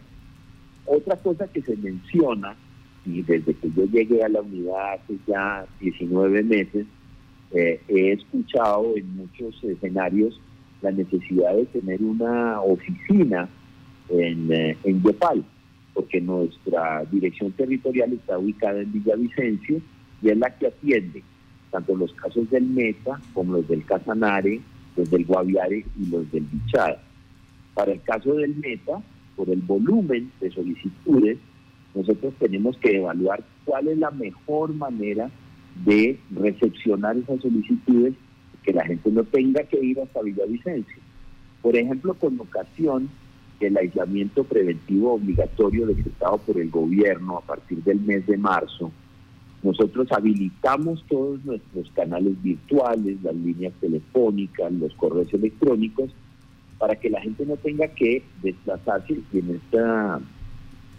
Otra 0.87 1.16
cosa 1.16 1.49
que 1.49 1.62
se 1.62 1.76
menciona, 1.76 2.54
y 3.06 3.23
desde 3.23 3.54
que 3.54 3.70
yo 3.75 3.84
llegué 3.87 4.23
a 4.23 4.28
la 4.28 4.40
unidad 4.42 4.94
hace 4.94 5.18
ya 5.26 5.66
19 5.80 6.42
meses, 6.42 6.87
he 7.54 8.12
escuchado 8.12 8.96
en 8.96 9.16
muchos 9.16 9.62
escenarios 9.62 10.40
la 10.82 10.90
necesidad 10.90 11.54
de 11.54 11.64
tener 11.66 12.02
una 12.02 12.61
oficina 12.61 13.49
en, 14.08 14.52
eh, 14.52 14.76
en 14.84 15.02
Yopal, 15.02 15.44
porque 15.94 16.20
nuestra 16.20 17.04
dirección 17.11 17.52
territorial 17.52 18.12
está 18.12 18.38
ubicada 18.38 18.80
en 18.80 18.92
Villavicencio 18.92 19.80
y 20.23 20.28
es 20.28 20.37
la 20.37 20.50
que 20.50 20.66
atiende 20.66 21.23
tanto 21.70 21.96
los 21.96 22.12
casos 22.14 22.49
del 22.50 22.64
Meta 22.66 23.20
como 23.32 23.54
los 23.54 23.66
del 23.66 23.84
Casanare, 23.84 24.61
los 24.96 25.11
del 25.11 25.25
Guaviare 25.25 25.84
y 25.99 26.06
los 26.06 26.30
del 26.30 26.44
Bichada. 26.44 27.02
Para 27.75 27.92
el 27.92 28.02
caso 28.02 28.34
del 28.34 28.54
Meta, 28.56 29.02
por 29.34 29.50
el 29.50 29.61
volumen 29.61 30.30
de 30.40 30.50
solicitudes, 30.52 31.38
nosotros 31.94 32.34
tenemos 32.38 32.76
que 32.78 32.99
evaluar 32.99 33.42
cuál 33.64 33.88
es 33.88 33.99
la 33.99 34.11
mejor 34.12 34.73
manera 34.75 35.25
de 35.26 35.43
recepcionar 36.34 37.16
esas 37.16 37.40
solicitudes, 37.40 38.14
que 38.62 38.72
la 38.72 38.84
gente 38.86 39.10
no 39.10 39.24
tenga 39.24 39.62
que 39.64 39.84
ir 39.84 40.00
hasta 40.00 40.22
Villavicencio. 40.22 40.96
Por 41.60 41.76
ejemplo, 41.76 42.14
con 42.14 42.40
ocasión 42.40 43.08
del 43.60 43.76
aislamiento 43.76 44.44
preventivo 44.44 45.14
obligatorio 45.14 45.86
decretado 45.86 46.38
por 46.38 46.58
el 46.58 46.70
gobierno 46.70 47.38
a 47.38 47.40
partir 47.42 47.82
del 47.82 48.00
mes 48.00 48.26
de 48.26 48.36
marzo, 48.36 48.90
nosotros 49.62 50.12
habilitamos 50.12 51.02
todos 51.08 51.42
nuestros 51.44 51.90
canales 51.92 52.40
virtuales, 52.42 53.22
las 53.22 53.34
líneas 53.34 53.72
telefónicas, 53.80 54.70
los 54.72 54.92
correos 54.94 55.32
electrónicos, 55.32 56.10
para 56.78 56.96
que 56.96 57.08
la 57.08 57.20
gente 57.22 57.46
no 57.46 57.56
tenga 57.56 57.88
que 57.88 58.22
desplazarse 58.42 59.18
en 59.32 59.54
esta, 59.54 60.20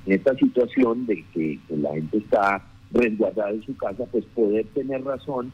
en 0.07 0.13
esta 0.13 0.35
situación 0.35 1.05
de 1.05 1.23
que 1.31 1.59
la 1.69 1.93
gente 1.93 2.17
está 2.17 2.63
resguardada 2.95 3.51
en 3.51 3.63
su 3.63 3.75
casa, 3.77 4.05
pues 4.11 4.25
poder 4.33 4.65
tener 4.73 5.03
razón 5.03 5.51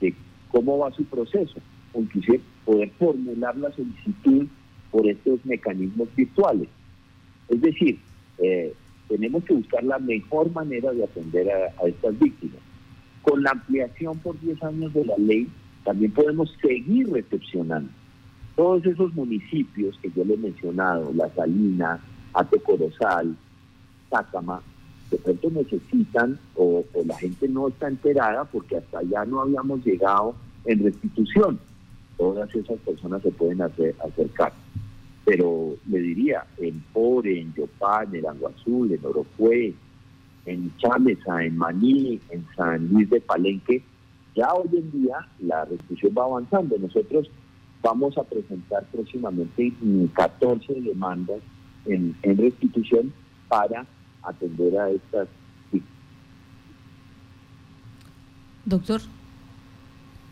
de 0.00 0.14
cómo 0.50 0.78
va 0.78 0.92
su 0.92 1.04
proceso, 1.04 1.60
o 1.92 2.00
inclusive 2.00 2.40
poder 2.64 2.90
formular 2.98 3.56
la 3.56 3.70
solicitud 3.72 4.46
por 4.90 5.06
estos 5.06 5.44
mecanismos 5.44 6.08
virtuales. 6.14 6.68
Es 7.48 7.60
decir, 7.60 7.98
eh, 8.38 8.72
tenemos 9.08 9.44
que 9.44 9.54
buscar 9.54 9.82
la 9.84 9.98
mejor 9.98 10.50
manera 10.52 10.92
de 10.92 11.04
atender 11.04 11.50
a, 11.50 11.86
estas 11.86 12.18
víctimas. 12.18 12.60
Con 13.22 13.42
la 13.42 13.50
ampliación 13.50 14.18
por 14.18 14.38
10 14.40 14.62
años 14.62 14.94
de 14.94 15.04
la 15.04 15.16
ley, 15.18 15.48
también 15.84 16.12
podemos 16.12 16.54
seguir 16.62 17.10
recepcionando. 17.10 17.90
Todos 18.54 18.86
esos 18.86 19.12
municipios 19.14 19.98
que 20.00 20.10
yo 20.14 20.24
le 20.24 20.34
he 20.34 20.38
mencionado, 20.38 21.12
La 21.14 21.28
Salina, 21.34 22.00
Ate 22.32 22.60
Corozal, 22.60 23.36
Sácama, 24.10 24.62
de 25.10 25.18
pronto 25.18 25.50
necesitan 25.50 26.38
o, 26.56 26.84
la 27.04 27.16
gente 27.18 27.48
no 27.48 27.68
está 27.68 27.88
enterada 27.88 28.44
porque 28.44 28.76
hasta 28.76 28.98
allá 28.98 29.24
no 29.24 29.42
habíamos 29.42 29.84
llegado 29.84 30.34
en 30.64 30.82
restitución. 30.82 31.58
Todas 32.16 32.54
esas 32.54 32.78
personas 32.80 33.22
se 33.22 33.30
pueden 33.30 33.60
hacer, 33.62 33.94
acercar. 34.04 34.52
Pero 35.24 35.76
le 35.88 35.98
diría, 35.98 36.44
en 36.58 36.80
Pore, 36.92 37.40
en 37.40 37.52
Yopal, 37.54 38.14
en 38.14 38.26
Agua 38.26 38.52
Azul, 38.56 38.92
en 38.92 39.04
Orofue, 39.04 39.74
en 40.46 40.76
Chamesa, 40.76 41.44
en 41.44 41.56
Maní, 41.56 42.20
en 42.30 42.46
San 42.56 42.88
Luis 42.88 43.08
de 43.10 43.20
Palenque, 43.20 43.82
ya 44.34 44.52
hoy 44.52 44.68
en 44.72 44.90
día 44.90 45.26
la 45.40 45.64
restitución 45.64 46.12
va 46.16 46.24
avanzando. 46.24 46.76
Nosotros 46.78 47.30
vamos 47.82 48.16
a 48.18 48.24
presentar 48.24 48.84
próximamente 48.92 49.72
14 50.14 50.80
demandas 50.80 51.40
en, 51.86 52.16
en 52.22 52.36
restitución 52.36 53.12
para 53.48 53.86
atender 54.24 54.78
a 54.78 54.90
estas 54.90 55.28
Doctor, 58.64 59.02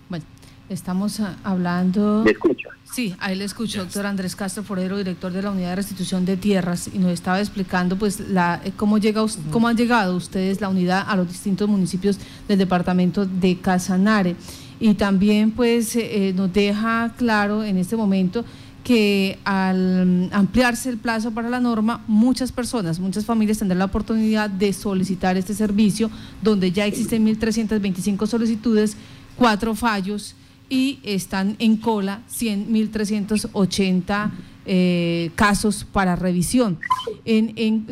bueno, 0.09 0.25
estamos 0.71 1.21
ah, 1.21 1.37
hablando... 1.45 2.23
¿Me 2.25 2.31
escucha? 2.31 2.71
Sí, 2.93 3.15
ahí 3.21 3.35
le 3.37 3.45
escucho, 3.45 3.81
doctor 3.81 4.05
Andrés 4.05 4.37
Castro 4.37 4.63
Forero, 4.63 4.99
director 4.99 5.33
de 5.33 5.41
la 5.41 5.51
Unidad 5.51 5.71
de 5.71 5.77
Restitución 5.77 6.27
de 6.27 6.37
Tierras, 6.37 6.91
y 6.93 6.99
nos 6.99 7.11
estaba 7.11 7.41
explicando 7.41 7.97
pues 7.97 8.21
la 8.21 8.61
eh, 8.65 8.73
cómo, 8.77 8.99
llega, 8.99 9.25
cómo 9.51 9.69
han 9.69 9.77
llegado 9.79 10.15
ustedes, 10.15 10.61
la 10.61 10.69
unidad, 10.69 11.05
a 11.09 11.17
los 11.17 11.29
distintos 11.29 11.69
municipios 11.69 12.19
del 12.49 12.59
departamento 12.59 13.25
de 13.25 13.59
Casanare. 13.59 14.37
Y 14.79 14.95
también 14.95 15.53
pues 15.53 15.97
eh, 15.97 16.29
eh, 16.29 16.33
nos 16.35 16.53
deja 16.53 17.15
claro 17.17 17.65
en 17.65 17.79
este 17.79 17.97
momento 17.97 18.45
que 18.83 19.39
al 19.45 20.29
ampliarse 20.33 20.89
el 20.89 20.99
plazo 20.99 21.31
para 21.31 21.49
la 21.49 21.61
norma, 21.61 22.03
muchas 22.07 22.53
personas, 22.53 22.99
muchas 22.99 23.25
familias 23.25 23.59
tendrán 23.59 23.79
la 23.79 23.85
oportunidad 23.87 24.51
de 24.51 24.73
solicitar 24.73 25.37
este 25.37 25.55
servicio, 25.55 26.11
donde 26.43 26.73
ya 26.73 26.87
existen 26.87 27.27
1.325 27.27 28.27
solicitudes, 28.27 28.97
cuatro 29.37 29.75
fallos 29.75 30.35
y 30.69 30.99
están 31.03 31.57
en 31.59 31.77
cola 31.77 32.23
100, 32.29 32.73
1.380 32.73 34.31
eh, 34.65 35.31
casos 35.35 35.85
para 35.85 36.17
revisión. 36.17 36.79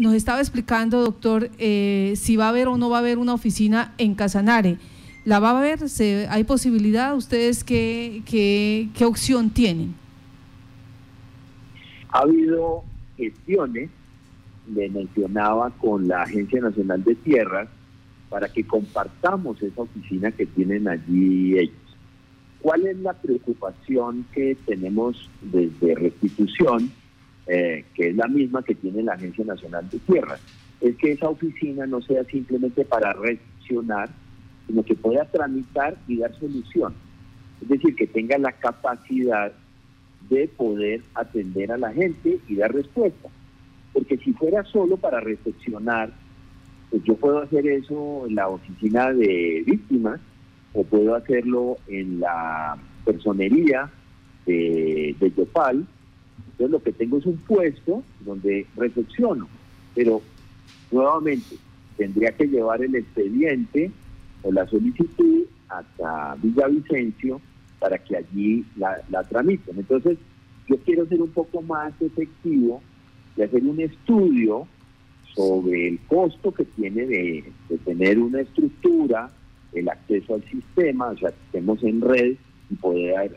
Nos 0.00 0.14
estaba 0.14 0.40
explicando, 0.40 1.02
doctor, 1.02 1.50
eh, 1.58 2.14
si 2.16 2.36
va 2.36 2.46
a 2.46 2.48
haber 2.48 2.68
o 2.68 2.76
no 2.76 2.90
va 2.90 2.96
a 2.96 3.00
haber 3.00 3.18
una 3.18 3.34
oficina 3.34 3.94
en 3.98 4.14
Casanare. 4.14 4.78
¿La 5.24 5.38
va 5.38 5.50
a 5.50 5.58
haber? 5.58 5.88
¿Se, 5.88 6.26
¿Hay 6.30 6.44
posibilidad? 6.44 7.14
¿Ustedes 7.14 7.62
qué 7.62 8.90
opción 9.04 9.50
tienen? 9.50 9.99
Ha 12.12 12.20
habido 12.20 12.84
gestiones, 13.16 13.90
le 14.74 14.88
mencionaba 14.90 15.70
con 15.70 16.08
la 16.08 16.22
Agencia 16.22 16.60
Nacional 16.60 17.04
de 17.04 17.14
Tierras, 17.14 17.68
para 18.28 18.48
que 18.48 18.64
compartamos 18.64 19.60
esa 19.62 19.82
oficina 19.82 20.30
que 20.30 20.46
tienen 20.46 20.88
allí 20.88 21.58
ellos. 21.58 21.74
¿Cuál 22.60 22.86
es 22.86 22.96
la 22.98 23.12
preocupación 23.12 24.24
que 24.32 24.56
tenemos 24.66 25.28
desde 25.40 25.94
restitución, 25.94 26.90
eh, 27.46 27.84
que 27.94 28.10
es 28.10 28.16
la 28.16 28.28
misma 28.28 28.62
que 28.62 28.74
tiene 28.74 29.02
la 29.02 29.14
Agencia 29.14 29.44
Nacional 29.44 29.88
de 29.90 29.98
Tierras? 29.98 30.40
Es 30.80 30.96
que 30.96 31.12
esa 31.12 31.28
oficina 31.28 31.86
no 31.86 32.00
sea 32.02 32.22
simplemente 32.24 32.84
para 32.84 33.12
recepcionar, 33.14 34.10
sino 34.66 34.82
que 34.84 34.94
pueda 34.94 35.24
tramitar 35.24 35.96
y 36.06 36.18
dar 36.18 36.34
solución. 36.38 36.94
Es 37.60 37.68
decir, 37.68 37.94
que 37.96 38.06
tenga 38.06 38.38
la 38.38 38.52
capacidad 38.52 39.52
de 40.30 40.48
poder 40.48 41.02
atender 41.14 41.72
a 41.72 41.76
la 41.76 41.92
gente 41.92 42.38
y 42.48 42.54
dar 42.54 42.72
respuesta. 42.72 43.28
Porque 43.92 44.16
si 44.16 44.32
fuera 44.32 44.64
solo 44.64 44.96
para 44.96 45.20
recepcionar, 45.20 46.12
pues 46.90 47.02
yo 47.04 47.16
puedo 47.16 47.40
hacer 47.40 47.66
eso 47.66 48.24
en 48.26 48.36
la 48.36 48.48
oficina 48.48 49.12
de 49.12 49.62
víctimas 49.66 50.20
o 50.72 50.84
puedo 50.84 51.14
hacerlo 51.16 51.76
en 51.88 52.20
la 52.20 52.78
personería 53.04 53.90
de, 54.46 55.14
de 55.18 55.32
Yopal. 55.36 55.86
Entonces 56.52 56.70
lo 56.70 56.82
que 56.82 56.92
tengo 56.92 57.18
es 57.18 57.26
un 57.26 57.36
puesto 57.38 58.02
donde 58.20 58.66
recepciono, 58.76 59.48
pero 59.94 60.22
nuevamente 60.92 61.56
tendría 61.96 62.32
que 62.32 62.46
llevar 62.46 62.82
el 62.82 62.94
expediente 62.94 63.90
o 64.42 64.52
la 64.52 64.66
solicitud 64.68 65.44
hasta 65.68 66.36
Villavicencio 66.42 67.40
para 67.80 67.98
que 67.98 68.16
allí 68.16 68.64
la, 68.76 69.24
tramiten. 69.28 69.78
Entonces, 69.78 70.18
yo 70.68 70.76
quiero 70.78 71.06
ser 71.06 71.20
un 71.20 71.30
poco 71.30 71.62
más 71.62 71.92
efectivo 72.00 72.80
de 73.34 73.44
hacer 73.44 73.64
un 73.64 73.80
estudio 73.80 74.68
sobre 75.34 75.88
el 75.88 75.98
costo 76.00 76.52
que 76.52 76.64
tiene 76.64 77.06
de, 77.06 77.52
tener 77.84 78.18
una 78.18 78.42
estructura, 78.42 79.30
el 79.72 79.88
acceso 79.88 80.34
al 80.34 80.44
sistema, 80.44 81.08
o 81.08 81.16
sea, 81.16 81.30
que 81.30 81.36
estemos 81.46 81.82
en 81.82 82.00
red 82.00 82.36
y 82.68 82.74
poder 82.76 83.34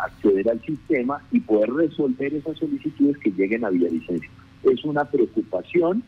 acceder 0.00 0.50
al 0.50 0.60
sistema 0.62 1.20
y 1.32 1.40
poder 1.40 1.72
resolver 1.72 2.34
esas 2.34 2.58
solicitudes 2.58 3.16
que 3.18 3.30
lleguen 3.30 3.64
a 3.64 3.70
Villavicencio. 3.70 4.30
Es 4.62 4.84
una 4.84 5.04
preocupación 5.04 6.04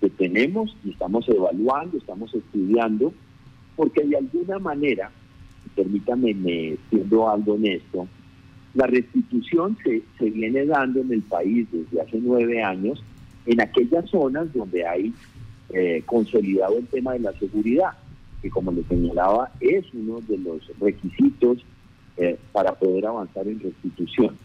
que 0.00 0.08
tenemos 0.10 0.76
y 0.84 0.90
estamos 0.90 1.28
evaluando, 1.28 1.98
estamos 1.98 2.34
estudiando, 2.34 3.12
porque 3.76 4.04
de 4.04 4.16
alguna 4.16 4.58
manera, 4.58 5.10
permítame, 5.74 6.34
me 6.34 6.76
siendo 6.90 7.28
algo 7.28 7.54
honesto, 7.54 8.08
la 8.74 8.86
restitución 8.86 9.76
se, 9.82 10.02
se 10.18 10.30
viene 10.30 10.66
dando 10.66 11.00
en 11.00 11.12
el 11.12 11.22
país 11.22 11.66
desde 11.72 12.00
hace 12.00 12.18
nueve 12.20 12.62
años 12.62 13.02
en 13.46 13.60
aquellas 13.60 14.08
zonas 14.10 14.52
donde 14.52 14.86
hay 14.86 15.14
eh, 15.70 16.02
consolidado 16.04 16.78
el 16.78 16.86
tema 16.86 17.12
de 17.14 17.20
la 17.20 17.32
seguridad, 17.38 17.92
que 18.42 18.50
como 18.50 18.72
le 18.72 18.84
señalaba 18.84 19.50
es 19.60 19.84
uno 19.94 20.20
de 20.20 20.38
los 20.38 20.60
requisitos 20.78 21.64
eh, 22.16 22.38
para 22.52 22.74
poder 22.74 23.06
avanzar 23.06 23.48
en 23.48 23.60
restitución. 23.60 24.36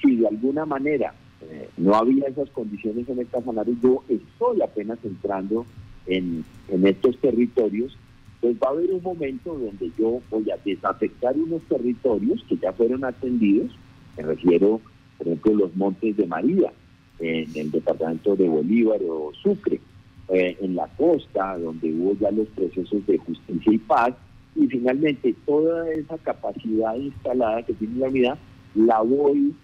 Si 0.00 0.16
de 0.16 0.28
alguna 0.28 0.64
manera 0.64 1.14
eh, 1.42 1.68
no 1.76 1.94
había 1.94 2.26
esas 2.26 2.50
condiciones 2.50 3.08
en 3.08 3.18
el 3.18 3.28
Casanare, 3.28 3.72
yo 3.82 4.04
estoy 4.08 4.62
apenas 4.62 4.98
entrando 5.04 5.66
en, 6.06 6.44
en 6.68 6.86
estos 6.86 7.18
territorios, 7.18 7.96
pues 8.40 8.56
va 8.56 8.68
a 8.68 8.70
haber 8.70 8.92
un 8.92 9.02
momento 9.02 9.54
donde 9.54 9.90
yo 9.98 10.20
voy 10.30 10.50
a 10.50 10.56
desafectar 10.64 11.34
unos 11.36 11.62
territorios 11.62 12.44
que 12.48 12.56
ya 12.56 12.72
fueron 12.72 13.04
atendidos, 13.04 13.70
me 14.16 14.24
refiero, 14.24 14.80
por 15.18 15.26
ejemplo, 15.26 15.54
los 15.54 15.76
Montes 15.76 16.16
de 16.16 16.26
María, 16.26 16.72
en 17.18 17.48
el 17.54 17.70
departamento 17.70 18.36
de 18.36 18.48
Bolívar 18.48 19.00
o 19.08 19.32
Sucre, 19.42 19.80
eh, 20.28 20.56
en 20.60 20.74
la 20.74 20.86
costa, 20.96 21.56
donde 21.58 21.92
hubo 21.92 22.16
ya 22.18 22.30
los 22.30 22.48
procesos 22.48 23.06
de 23.06 23.18
justicia 23.18 23.72
y 23.72 23.78
paz, 23.78 24.14
y 24.54 24.66
finalmente 24.66 25.34
toda 25.46 25.90
esa 25.90 26.18
capacidad 26.18 26.94
instalada 26.96 27.62
que 27.62 27.74
tiene 27.74 27.98
la 27.98 28.08
unidad, 28.08 28.38
la 28.74 29.00
voy 29.02 29.54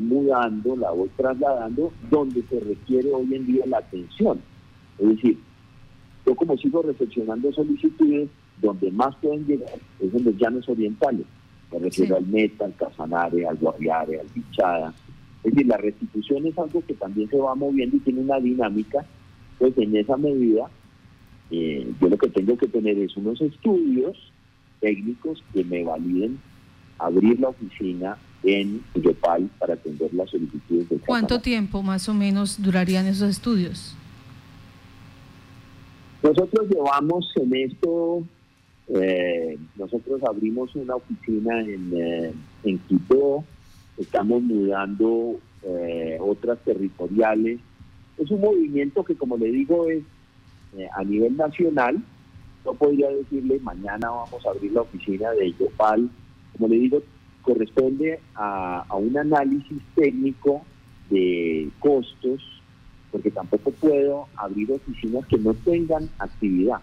mudando, 0.00 0.76
la 0.76 0.90
voy 0.90 1.10
trasladando 1.16 1.92
donde 2.10 2.42
se 2.48 2.60
requiere 2.60 3.12
hoy 3.12 3.34
en 3.34 3.46
día 3.46 3.66
la 3.66 3.78
atención. 3.78 4.40
Es 4.98 5.08
decir, 5.08 5.38
yo 6.26 6.34
como 6.34 6.56
sigo 6.56 6.82
recepcionando 6.82 7.52
solicitudes, 7.52 8.28
donde 8.60 8.90
más 8.92 9.14
pueden 9.16 9.46
llegar 9.46 9.78
es 10.00 10.14
en 10.14 10.24
los 10.24 10.36
llanos 10.36 10.68
orientales. 10.68 11.26
Me 11.72 11.78
refiero 11.78 12.16
al 12.16 12.26
Meta, 12.26 12.66
al 12.66 12.76
Casanare, 12.76 13.46
al 13.46 13.56
Guaviare, 13.56 14.20
al 14.20 14.26
Bichada, 14.34 14.94
es 15.44 15.52
decir, 15.52 15.66
la 15.66 15.76
restitución 15.76 16.46
es 16.46 16.56
algo 16.56 16.84
que 16.86 16.94
también 16.94 17.28
se 17.28 17.36
va 17.36 17.54
moviendo 17.54 17.96
y 17.96 18.00
tiene 18.00 18.20
una 18.20 18.38
dinámica, 18.38 19.04
pues 19.58 19.76
en 19.76 19.96
esa 19.96 20.16
medida 20.16 20.70
eh, 21.50 21.90
yo 22.00 22.08
lo 22.08 22.16
que 22.16 22.28
tengo 22.28 22.56
que 22.56 22.68
tener 22.68 22.96
es 22.98 23.16
unos 23.16 23.40
estudios 23.40 24.16
técnicos 24.80 25.42
que 25.52 25.64
me 25.64 25.82
validen 25.82 26.38
abrir 26.98 27.40
la 27.40 27.48
oficina 27.48 28.16
en 28.44 28.82
Yopal 28.94 29.50
para 29.58 29.74
atender 29.74 30.12
las 30.14 30.30
solicitudes 30.30 30.88
del 30.88 31.00
¿Cuánto 31.00 31.40
tiempo 31.40 31.82
más 31.82 32.08
o 32.08 32.14
menos 32.14 32.62
durarían 32.62 33.06
esos 33.06 33.28
estudios? 33.28 33.96
Nosotros 36.22 36.68
llevamos 36.70 37.32
en 37.36 37.54
esto, 37.54 38.22
eh, 38.88 39.58
nosotros 39.76 40.22
abrimos 40.24 40.74
una 40.76 40.96
oficina 40.96 41.60
en, 41.60 41.92
eh, 41.94 42.32
en 42.64 42.78
Quito 42.78 43.44
estamos 43.98 44.42
mudando 44.42 45.38
eh, 45.62 46.18
otras 46.20 46.58
territoriales. 46.64 47.60
Es 48.18 48.30
un 48.30 48.40
movimiento 48.40 49.04
que, 49.04 49.14
como 49.14 49.36
le 49.36 49.50
digo, 49.50 49.88
es 49.88 50.02
eh, 50.76 50.88
a 50.94 51.02
nivel 51.04 51.36
nacional. 51.36 52.02
No 52.64 52.74
podría 52.74 53.08
decirle 53.10 53.58
mañana 53.60 54.10
vamos 54.10 54.46
a 54.46 54.50
abrir 54.50 54.72
la 54.72 54.82
oficina 54.82 55.30
de 55.32 55.52
Yopal. 55.52 56.08
Como 56.52 56.68
le 56.68 56.76
digo, 56.76 57.02
corresponde 57.42 58.20
a, 58.34 58.86
un 58.96 59.16
análisis 59.16 59.78
técnico 59.94 60.62
de 61.10 61.68
costos, 61.80 62.40
porque 63.12 63.30
tampoco 63.30 63.70
puedo 63.72 64.26
abrir 64.36 64.72
oficinas 64.72 65.26
que 65.26 65.38
no 65.38 65.52
tengan 65.52 66.08
actividad, 66.18 66.78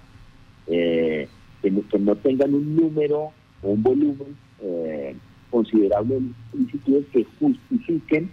eh, 0.68 1.28
que, 1.62 1.72
no, 1.72 2.16
tengan 2.16 2.54
un 2.54 2.76
número 2.76 3.32
o 3.64 3.72
un 3.72 3.82
volumen 3.82 4.38
eh, 4.62 5.16
considerables 5.50 6.22
solicitudes 6.52 7.06
que 7.12 7.26
justifiquen 7.40 8.30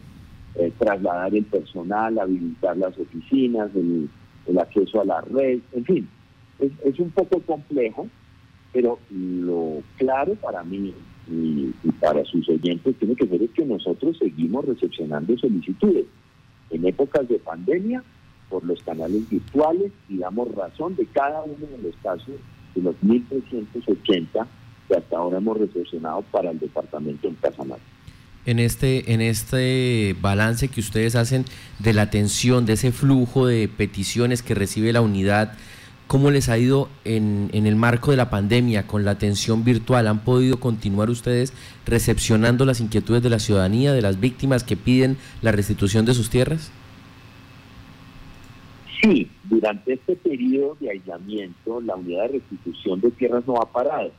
eh, 0.56 0.70
trasladar 0.78 1.34
el 1.34 1.44
personal, 1.46 2.18
habilitar 2.18 2.76
las 2.76 2.96
oficinas, 2.98 3.70
el, 3.74 4.08
acceso 4.58 5.00
a 5.00 5.04
la 5.04 5.20
red, 5.22 5.58
en 5.72 5.84
fin, 5.84 6.08
es, 6.60 7.00
un 7.00 7.10
poco 7.10 7.40
complejo, 7.40 8.06
pero 8.72 8.98
lo 9.10 9.82
claro 9.96 10.34
para 10.36 10.62
mí 10.62 10.94
y, 11.28 11.72
para 12.00 12.24
sus 12.24 12.48
oyentes 12.48 12.96
tiene 12.96 13.16
que 13.16 13.26
ser 13.26 13.42
es 13.42 13.50
que 13.50 13.64
nosotros 13.64 14.16
seguimos 14.18 14.64
recepcionando 14.64 15.36
solicitudes 15.36 16.06
en 16.70 16.86
épocas 16.86 17.28
de 17.28 17.38
pandemia 17.38 18.02
por 18.48 18.64
los 18.64 18.82
canales 18.82 19.28
virtuales 19.28 19.92
y 20.08 20.18
damos 20.18 20.54
razón 20.54 20.96
de 20.96 21.06
cada 21.06 21.42
uno 21.42 21.66
de 21.66 21.82
los 21.82 21.96
casos 22.02 22.34
de 22.74 22.82
los 22.82 22.94
1.380 23.02 24.46
que 24.88 24.94
hasta 24.94 25.16
ahora 25.16 25.38
hemos 25.38 25.58
recepcionado 25.58 26.22
para 26.30 26.50
el 26.50 26.58
departamento 26.58 27.28
de 27.28 27.34
Casanare. 27.36 27.82
En 28.44 28.60
este, 28.60 29.12
en 29.12 29.20
este 29.20 30.14
balance 30.20 30.68
que 30.68 30.78
ustedes 30.78 31.16
hacen 31.16 31.44
de 31.80 31.92
la 31.92 32.02
atención, 32.02 32.64
de 32.64 32.74
ese 32.74 32.92
flujo 32.92 33.46
de 33.46 33.66
peticiones 33.66 34.42
que 34.42 34.54
recibe 34.54 34.92
la 34.92 35.00
unidad, 35.00 35.54
¿cómo 36.06 36.30
les 36.30 36.48
ha 36.48 36.58
ido 36.58 36.88
en, 37.04 37.50
el 37.52 37.76
marco 37.76 38.10
de 38.10 38.16
la 38.16 38.30
pandemia 38.30 38.86
con 38.86 39.04
la 39.04 39.12
atención 39.12 39.64
virtual? 39.64 40.06
¿Han 40.06 40.20
podido 40.20 40.58
continuar 40.60 41.10
ustedes 41.10 41.52
recepcionando 41.84 42.64
las 42.64 42.80
inquietudes 42.80 43.22
de 43.22 43.30
la 43.30 43.38
ciudadanía, 43.38 43.92
de 43.92 44.02
las 44.02 44.20
víctimas 44.20 44.64
que 44.64 44.76
piden 44.76 45.16
la 45.42 45.52
restitución 45.52 46.04
de 46.04 46.14
sus 46.14 46.30
tierras? 46.30 46.70
Sí, 49.02 49.30
durante 49.44 49.94
este 49.94 50.16
periodo 50.16 50.76
de 50.80 50.90
aislamiento, 50.90 51.80
la 51.80 51.96
unidad 51.96 52.22
de 52.22 52.38
restitución 52.38 53.00
de 53.00 53.10
tierras 53.10 53.46
no 53.46 53.56
ha 53.56 53.70
parado 53.70 54.10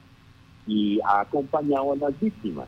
y 0.67 0.99
ha 1.05 1.21
acompañado 1.21 1.93
a 1.93 1.95
las 1.95 2.19
víctimas. 2.19 2.67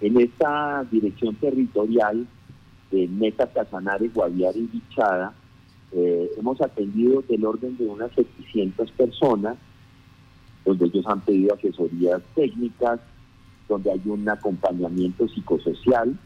En 0.00 0.20
esta 0.20 0.84
dirección 0.90 1.34
territorial 1.36 2.26
de 2.90 3.08
Meta, 3.08 3.46
Casanare, 3.46 4.08
Guaviare 4.08 4.58
y 4.58 4.66
Bichada, 4.66 5.32
eh, 5.92 6.30
hemos 6.36 6.60
atendido 6.60 7.22
del 7.28 7.44
orden 7.44 7.76
de 7.76 7.86
unas 7.86 8.12
700 8.12 8.90
personas, 8.92 9.56
donde 10.64 10.86
ellos 10.86 11.06
han 11.06 11.20
pedido 11.20 11.54
asesorías 11.54 12.22
técnicas, 12.34 13.00
donde 13.68 13.90
hay 13.92 14.02
un 14.06 14.28
acompañamiento 14.28 15.28
psicosocial, 15.28 16.18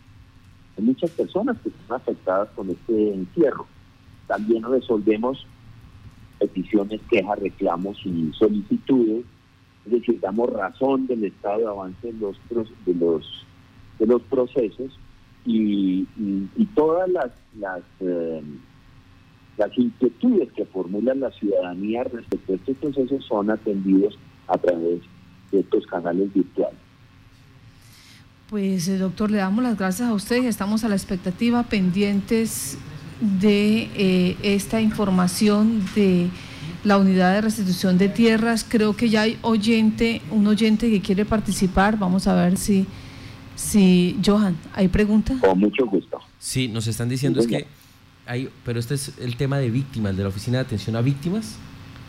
Hay 0.77 0.85
muchas 0.85 1.11
personas 1.11 1.59
que 1.61 1.68
están 1.68 1.96
afectadas 1.96 2.48
con 2.57 2.70
este 2.70 3.14
encierro. 3.14 3.66
También 4.27 4.62
resolvemos 4.62 5.46
peticiones, 6.38 7.01
quejas, 7.11 7.38
reclamos 7.38 7.98
y 8.05 8.33
solicitudes. 8.33 9.25
Es 9.85 9.92
decir, 9.92 10.18
damos 10.20 10.51
razón 10.51 11.07
del 11.07 11.25
estado 11.25 11.59
de 11.59 11.66
avance 11.66 12.12
de 12.12 12.12
los, 12.14 12.37
de 12.87 12.94
los, 12.94 13.46
de 13.98 14.07
los 14.07 14.22
procesos 14.22 14.98
y, 15.44 16.07
todas 16.75 17.09
las, 17.11 17.31
las, 17.59 17.83
eh, 18.01 18.42
las 19.56 19.76
inquietudes 19.76 20.50
que 20.52 20.64
formula 20.66 21.14
la 21.14 21.30
ciudadanía 21.32 22.04
respecto 22.04 22.52
a 22.52 22.56
estos 22.56 22.76
procesos 22.76 23.24
son 23.26 23.50
atendidos 23.50 24.18
a 24.48 24.58
través 24.58 25.00
de 25.50 25.60
estos 25.60 25.86
canales 25.86 26.32
virtuales. 26.32 26.78
Pues, 28.48 28.88
eh, 28.88 28.98
doctor, 28.98 29.30
le 29.30 29.38
damos 29.38 29.64
las 29.64 29.78
gracias 29.78 30.08
a 30.08 30.14
usted 30.14 30.42
y 30.42 30.46
estamos 30.46 30.84
a 30.84 30.88
la 30.88 30.94
expectativa 30.94 31.62
pendientes 31.62 32.76
de 33.40 33.88
eh, 33.96 34.36
esta 34.42 34.80
información 34.80 35.82
de 35.94 36.28
la 36.84 36.98
unidad 36.98 37.34
de 37.34 37.40
restitución 37.40 37.96
de 37.96 38.08
tierras. 38.08 38.66
Creo 38.68 38.94
que 38.94 39.08
ya 39.08 39.22
hay 39.22 39.38
oyente, 39.42 40.20
un 40.30 40.46
oyente 40.46 40.90
que 40.90 41.00
quiere 41.00 41.24
participar. 41.24 41.98
Vamos 41.98 42.26
a 42.26 42.34
ver 42.34 42.56
si, 42.56 42.86
si 43.54 44.18
Johan, 44.24 44.56
¿hay 44.74 44.88
pregunta? 44.88 45.36
Con 45.40 45.58
mucho 45.58 45.86
gusto. 45.86 46.18
Sí, 46.38 46.68
nos 46.68 46.86
están 46.86 47.08
diciendo 47.08 47.40
es 47.40 47.46
que 47.46 47.66
hay, 48.26 48.48
pero 48.64 48.78
este 48.78 48.94
es 48.94 49.12
el 49.20 49.37
tema 49.37 49.58
de 49.58 49.70
víctimas, 49.70 50.16
de 50.16 50.22
la 50.22 50.28
Oficina 50.28 50.58
de 50.58 50.64
Atención 50.64 50.96
a 50.96 51.00
Víctimas. 51.00 51.56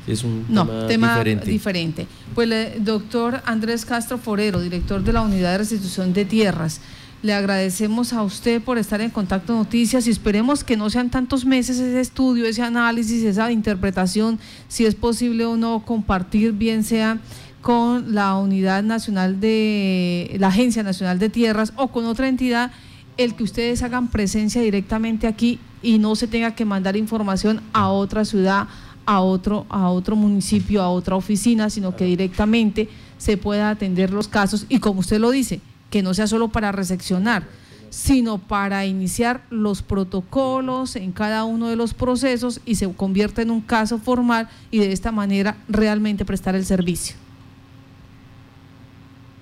Es 0.05 0.23
un 0.23 0.45
no, 0.49 0.67
tema, 0.85 1.23
diferente. 1.23 2.07
Pues, 2.35 2.51
el 2.51 2.83
doctor 2.83 3.41
Andrés 3.45 3.85
Castro 3.85 4.17
Forero, 4.17 4.59
director 4.59 5.01
de 5.01 5.13
la 5.13 5.21
Unidad 5.21 5.53
de 5.53 5.59
Restitución 5.59 6.11
de 6.11 6.25
Tierras, 6.25 6.81
le 7.21 7.33
agradecemos 7.33 8.11
a 8.11 8.21
usted 8.21 8.61
por 8.61 8.77
estar 8.77 8.99
en 8.99 9.09
Contacto 9.09 9.53
Noticias 9.53 10.05
y 10.07 10.09
esperemos 10.09 10.65
que 10.65 10.75
no 10.75 10.89
sean 10.89 11.09
tantos 11.09 11.45
meses 11.45 11.79
ese 11.79 12.01
estudio, 12.01 12.45
ese 12.45 12.63
análisis, 12.63 13.23
esa 13.23 13.49
interpretación, 13.49 14.39
si 14.67 14.85
es 14.85 14.93
posible 14.93 15.45
o 15.45 15.55
no 15.55 15.85
compartir, 15.85 16.51
bien 16.51 16.83
sea 16.83 17.19
con 17.61 18.13
la 18.13 18.35
Unidad 18.35 18.83
Nacional 18.83 19.39
de 19.39 20.35
la 20.37 20.47
Agencia 20.49 20.83
Nacional 20.83 21.17
de 21.17 21.29
Tierras 21.29 21.71
o 21.77 21.87
con 21.87 22.05
otra 22.05 22.27
entidad, 22.27 22.71
el 23.17 23.35
que 23.35 23.43
ustedes 23.43 23.83
hagan 23.83 24.09
presencia 24.09 24.61
directamente 24.61 25.27
aquí 25.27 25.59
y 25.81 25.99
no 25.99 26.15
se 26.15 26.27
tenga 26.27 26.55
que 26.55 26.65
mandar 26.65 26.95
información 26.95 27.61
a 27.73 27.89
otra 27.89 28.25
ciudad, 28.25 28.67
a 29.05 29.21
otro, 29.21 29.65
a 29.69 29.89
otro 29.89 30.15
municipio, 30.15 30.81
a 30.81 30.89
otra 30.89 31.15
oficina, 31.15 31.69
sino 31.69 31.95
que 31.95 32.05
directamente 32.05 32.89
se 33.17 33.37
pueda 33.37 33.69
atender 33.69 34.11
los 34.11 34.27
casos 34.27 34.65
y 34.69 34.79
como 34.79 35.01
usted 35.01 35.19
lo 35.19 35.31
dice, 35.31 35.61
que 35.89 36.01
no 36.01 36.13
sea 36.13 36.27
solo 36.27 36.49
para 36.49 36.71
recepcionar, 36.71 37.43
sino 37.89 38.39
para 38.39 38.85
iniciar 38.87 39.43
los 39.51 39.83
protocolos 39.83 40.95
en 40.95 41.11
cada 41.11 41.43
uno 41.43 41.67
de 41.67 41.75
los 41.75 41.93
procesos 41.93 42.59
y 42.65 42.75
se 42.75 42.91
convierta 42.91 43.43
en 43.43 43.51
un 43.51 43.61
caso 43.61 43.99
formal 43.99 44.49
y 44.71 44.79
de 44.79 44.91
esta 44.91 45.11
manera 45.11 45.57
realmente 45.69 46.25
prestar 46.25 46.55
el 46.55 46.65
servicio. 46.65 47.15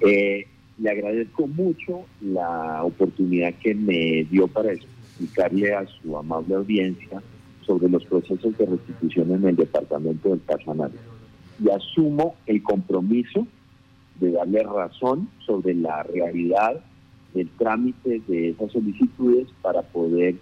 Eh, 0.01 0.50
le 0.81 0.89
agradezco 0.89 1.47
mucho 1.47 2.05
la 2.21 2.83
oportunidad 2.83 3.53
que 3.55 3.75
me 3.75 4.23
dio 4.31 4.47
para 4.47 4.73
explicarle 4.73 5.75
a 5.75 5.85
su 5.85 6.17
amable 6.17 6.55
audiencia 6.55 7.21
sobre 7.65 7.87
los 7.87 8.03
procesos 8.05 8.57
de 8.57 8.65
restitución 8.65 9.31
en 9.31 9.45
el 9.45 9.55
departamento 9.55 10.29
del 10.29 10.41
Casanare. 10.43 10.95
Y 11.63 11.69
asumo 11.69 12.35
el 12.47 12.63
compromiso 12.63 13.45
de 14.19 14.31
darle 14.31 14.63
razón 14.63 15.29
sobre 15.45 15.75
la 15.75 16.01
realidad 16.01 16.83
del 17.35 17.47
trámite 17.59 18.19
de 18.27 18.49
esas 18.49 18.71
solicitudes 18.71 19.47
para 19.61 19.83
poder 19.83 20.35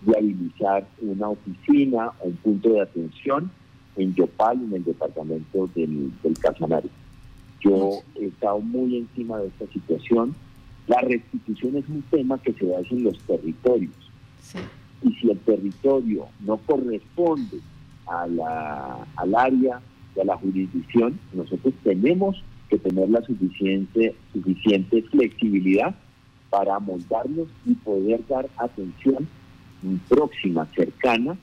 viabilizar 0.00 0.86
una 1.02 1.28
oficina 1.28 2.12
o 2.20 2.28
un 2.28 2.36
punto 2.36 2.70
de 2.70 2.80
atención 2.80 3.50
en 3.96 4.14
Yopal, 4.14 4.58
en 4.62 4.72
el 4.72 4.84
departamento 4.84 5.68
del, 5.74 6.10
del 6.22 6.38
Casanare. 6.38 6.88
Yo 7.62 8.02
he 8.16 8.26
estado 8.26 8.60
muy 8.60 8.98
encima 8.98 9.38
de 9.38 9.48
esta 9.48 9.66
situación. 9.72 10.34
La 10.88 11.00
restitución 11.00 11.76
es 11.76 11.88
un 11.88 12.02
tema 12.10 12.38
que 12.38 12.52
se 12.54 12.74
hace 12.74 12.94
en 12.94 13.04
los 13.04 13.18
territorios. 13.20 13.94
Y 15.02 15.12
si 15.14 15.30
el 15.30 15.38
territorio 15.40 16.26
no 16.40 16.56
corresponde 16.58 17.58
a 18.06 18.26
la, 18.26 19.06
al 19.16 19.34
área 19.34 19.80
y 20.16 20.20
a 20.20 20.24
la 20.24 20.36
jurisdicción, 20.36 21.18
nosotros 21.32 21.74
tenemos 21.82 22.42
que 22.68 22.78
tener 22.78 23.08
la 23.10 23.22
suficiente, 23.22 24.14
suficiente 24.32 25.02
flexibilidad 25.02 25.94
para 26.50 26.78
moldarnos 26.78 27.48
y 27.64 27.74
poder 27.74 28.20
dar 28.28 28.48
atención 28.56 29.28
próxima, 30.08 30.66
cercana 30.74 31.36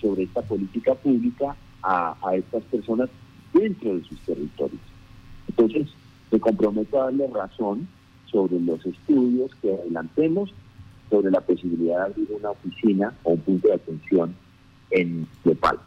sobre 0.00 0.24
esta 0.24 0.42
política 0.42 0.94
pública 0.94 1.54
a, 1.82 2.16
a 2.26 2.34
estas 2.34 2.62
personas 2.64 3.08
dentro 3.52 3.94
de 3.94 4.04
sus 4.04 4.18
territorios. 4.20 4.80
Entonces, 5.48 5.88
me 6.30 6.40
comprometo 6.40 7.00
a 7.00 7.04
darle 7.06 7.26
razón 7.28 7.88
sobre 8.30 8.60
los 8.60 8.84
estudios 8.84 9.50
que 9.62 9.72
adelantemos 9.72 10.52
sobre 11.10 11.30
la 11.30 11.40
posibilidad 11.40 11.98
de 11.98 12.12
abrir 12.12 12.28
una 12.38 12.50
oficina 12.50 13.14
o 13.22 13.32
un 13.32 13.40
punto 13.40 13.68
de 13.68 13.74
atención 13.74 14.34
en 14.90 15.26
Nepal. 15.44 15.78